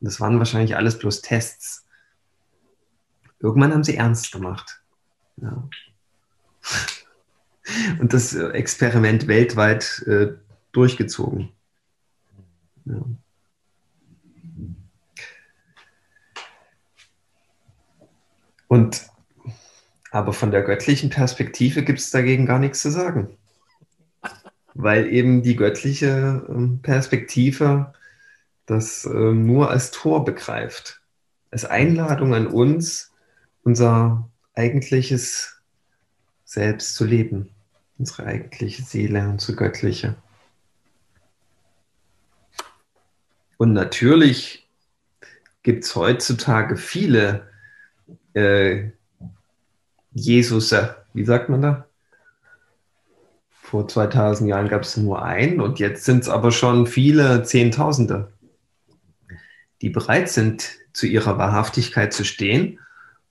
[0.00, 1.86] Und das waren wahrscheinlich alles bloß Tests.
[3.38, 4.82] Irgendwann haben sie ernst gemacht.
[5.36, 5.68] Ja.
[8.00, 10.32] Und das Experiment weltweit äh,
[10.72, 11.52] durchgezogen.
[12.90, 13.04] Ja.
[18.68, 19.08] Und
[20.12, 23.36] aber von der göttlichen Perspektive gibt es dagegen gar nichts zu sagen
[24.74, 27.92] weil eben die göttliche ähm, Perspektive
[28.66, 31.00] das ähm, nur als Tor begreift,
[31.50, 33.12] als Einladung an uns,
[33.62, 35.60] unser eigentliches
[36.44, 37.50] Selbst zu leben,
[37.98, 40.16] unsere eigentliche Seele, unsere göttliche.
[43.60, 44.66] Und natürlich
[45.62, 47.46] gibt es heutzutage viele
[48.32, 48.88] äh,
[50.12, 51.86] Jesuser, wie sagt man da?
[53.50, 58.32] Vor 2000 Jahren gab es nur einen und jetzt sind es aber schon viele Zehntausende,
[59.82, 62.78] die bereit sind, zu ihrer Wahrhaftigkeit zu stehen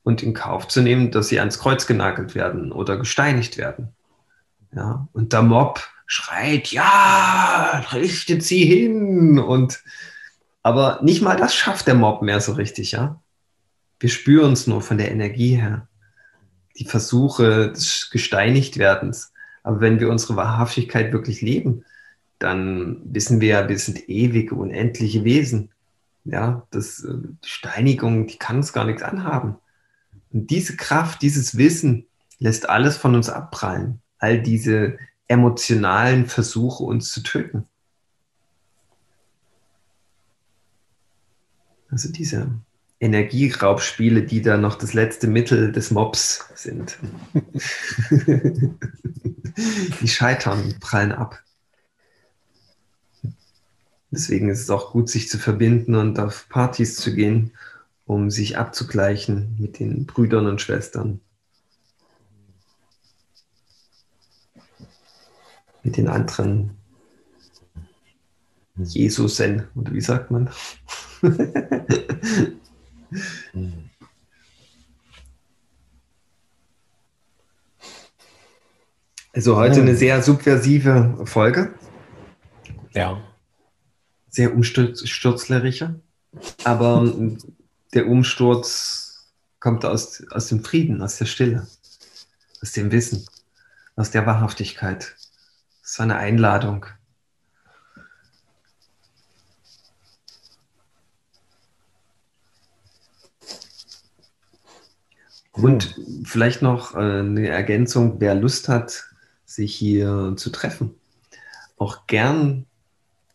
[0.03, 3.95] und in Kauf zu nehmen, dass sie ans Kreuz genagelt werden oder gesteinigt werden.
[4.75, 9.81] Ja, und der Mob schreit, ja, richtet sie hin und
[10.69, 13.21] aber nicht mal das schafft der Mob mehr so richtig, ja.
[13.99, 15.87] Wir spüren es nur von der Energie her.
[16.77, 21.85] Die Versuche des Gesteinigtwerdens aber wenn wir unsere Wahrhaftigkeit wirklich leben,
[22.39, 25.69] dann wissen wir ja, wir sind ewige, unendliche Wesen.
[26.25, 27.13] Ja, das, äh,
[27.43, 29.57] die Steinigung, die kann uns gar nichts anhaben.
[30.31, 32.05] Und diese Kraft, dieses Wissen
[32.39, 33.99] lässt alles von uns abprallen.
[34.19, 34.97] All diese
[35.27, 37.65] emotionalen Versuche, uns zu töten.
[41.91, 42.51] Also diese
[42.99, 46.97] Energieraubspiele, die da noch das letzte Mittel des Mobs sind.
[50.01, 51.41] die scheitern, prallen ab.
[54.11, 57.53] Deswegen ist es auch gut, sich zu verbinden und auf Partys zu gehen,
[58.05, 61.21] um sich abzugleichen mit den Brüdern und Schwestern.
[65.83, 66.71] Mit den anderen
[68.75, 70.49] Jesusen, oder wie sagt man?
[79.31, 81.73] Also heute eine sehr subversive Folge.
[82.93, 83.21] Ja.
[84.27, 85.99] Sehr umstürzlerische.
[86.63, 87.13] Aber
[87.93, 91.67] der Umsturz kommt aus, aus dem Frieden, aus der Stille,
[92.61, 93.25] aus dem Wissen,
[93.95, 95.15] aus der Wahrhaftigkeit.
[95.81, 96.87] Das ist eine Einladung.
[105.51, 109.05] Und vielleicht noch äh, eine Ergänzung, wer Lust hat,
[109.45, 110.95] sich hier zu treffen.
[111.77, 112.65] Auch gern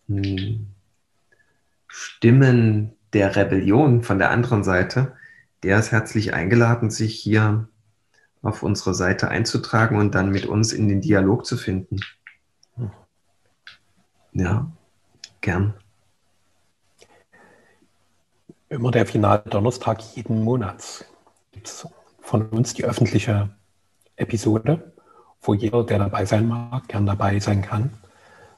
[0.09, 0.69] hm,
[1.89, 5.17] Stimmen der Rebellion von der anderen Seite,
[5.63, 7.69] der ist herzlich eingeladen, sich hier
[8.43, 12.01] auf unsere Seite einzutragen und dann mit uns in den Dialog zu finden.
[14.33, 14.71] Ja,
[15.41, 15.75] gern.
[18.69, 21.05] Immer der finale Donnerstag jeden Monats
[21.53, 21.89] gibt es
[22.25, 23.51] von uns die öffentliche
[24.17, 24.93] Episode,
[25.43, 27.91] wo jeder, der dabei sein mag, gern dabei sein kann.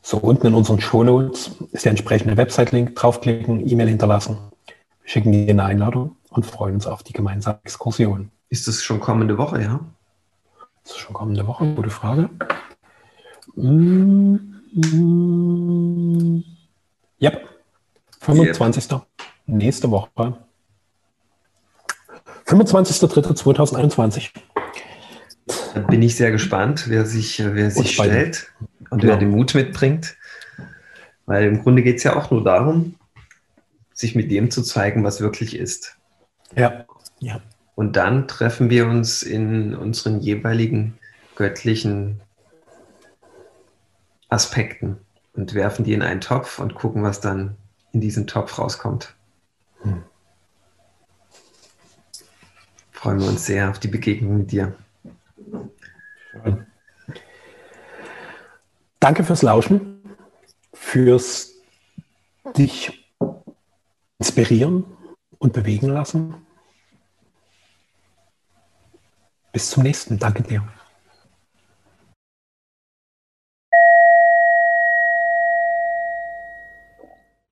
[0.03, 2.95] So unten in unseren Shownotes ist der entsprechende Website-Link.
[2.95, 4.39] Draufklicken, E-Mail hinterlassen.
[5.03, 8.31] Wir schicken dir eine Einladung und freuen uns auf die gemeinsame Exkursion.
[8.49, 9.81] Ist das schon kommende Woche, ja?
[10.85, 11.75] Ist das schon kommende Woche?
[11.75, 12.31] Gute Frage.
[13.57, 14.37] Mm,
[14.75, 16.45] mm,
[17.19, 17.33] ja,
[18.21, 18.93] 25.
[18.93, 19.03] Yep.
[19.47, 20.45] Nächste Woche.
[22.47, 24.30] 25.03.2021.
[25.74, 28.53] Da bin ich sehr gespannt, wer sich, wer sich stellt
[28.90, 29.12] und genau.
[29.12, 30.16] wer den Mut mitbringt.
[31.26, 32.94] Weil im Grunde geht es ja auch nur darum,
[33.92, 35.97] sich mit dem zu zeigen, was wirklich ist.
[36.55, 36.84] Ja,
[37.18, 37.40] ja.
[37.74, 40.99] Und dann treffen wir uns in unseren jeweiligen
[41.34, 42.20] göttlichen
[44.28, 44.99] Aspekten
[45.34, 47.57] und werfen die in einen Topf und gucken, was dann
[47.92, 49.14] in diesem Topf rauskommt.
[49.82, 50.03] Hm.
[52.97, 54.74] Freuen wir uns sehr auf die Begegnung mit dir.
[58.99, 60.01] Danke fürs Lauschen,
[60.72, 61.53] fürs
[62.57, 63.07] dich
[64.18, 64.84] inspirieren
[65.38, 66.34] und bewegen lassen.
[69.53, 70.18] Bis zum nächsten.
[70.18, 70.66] Danke dir.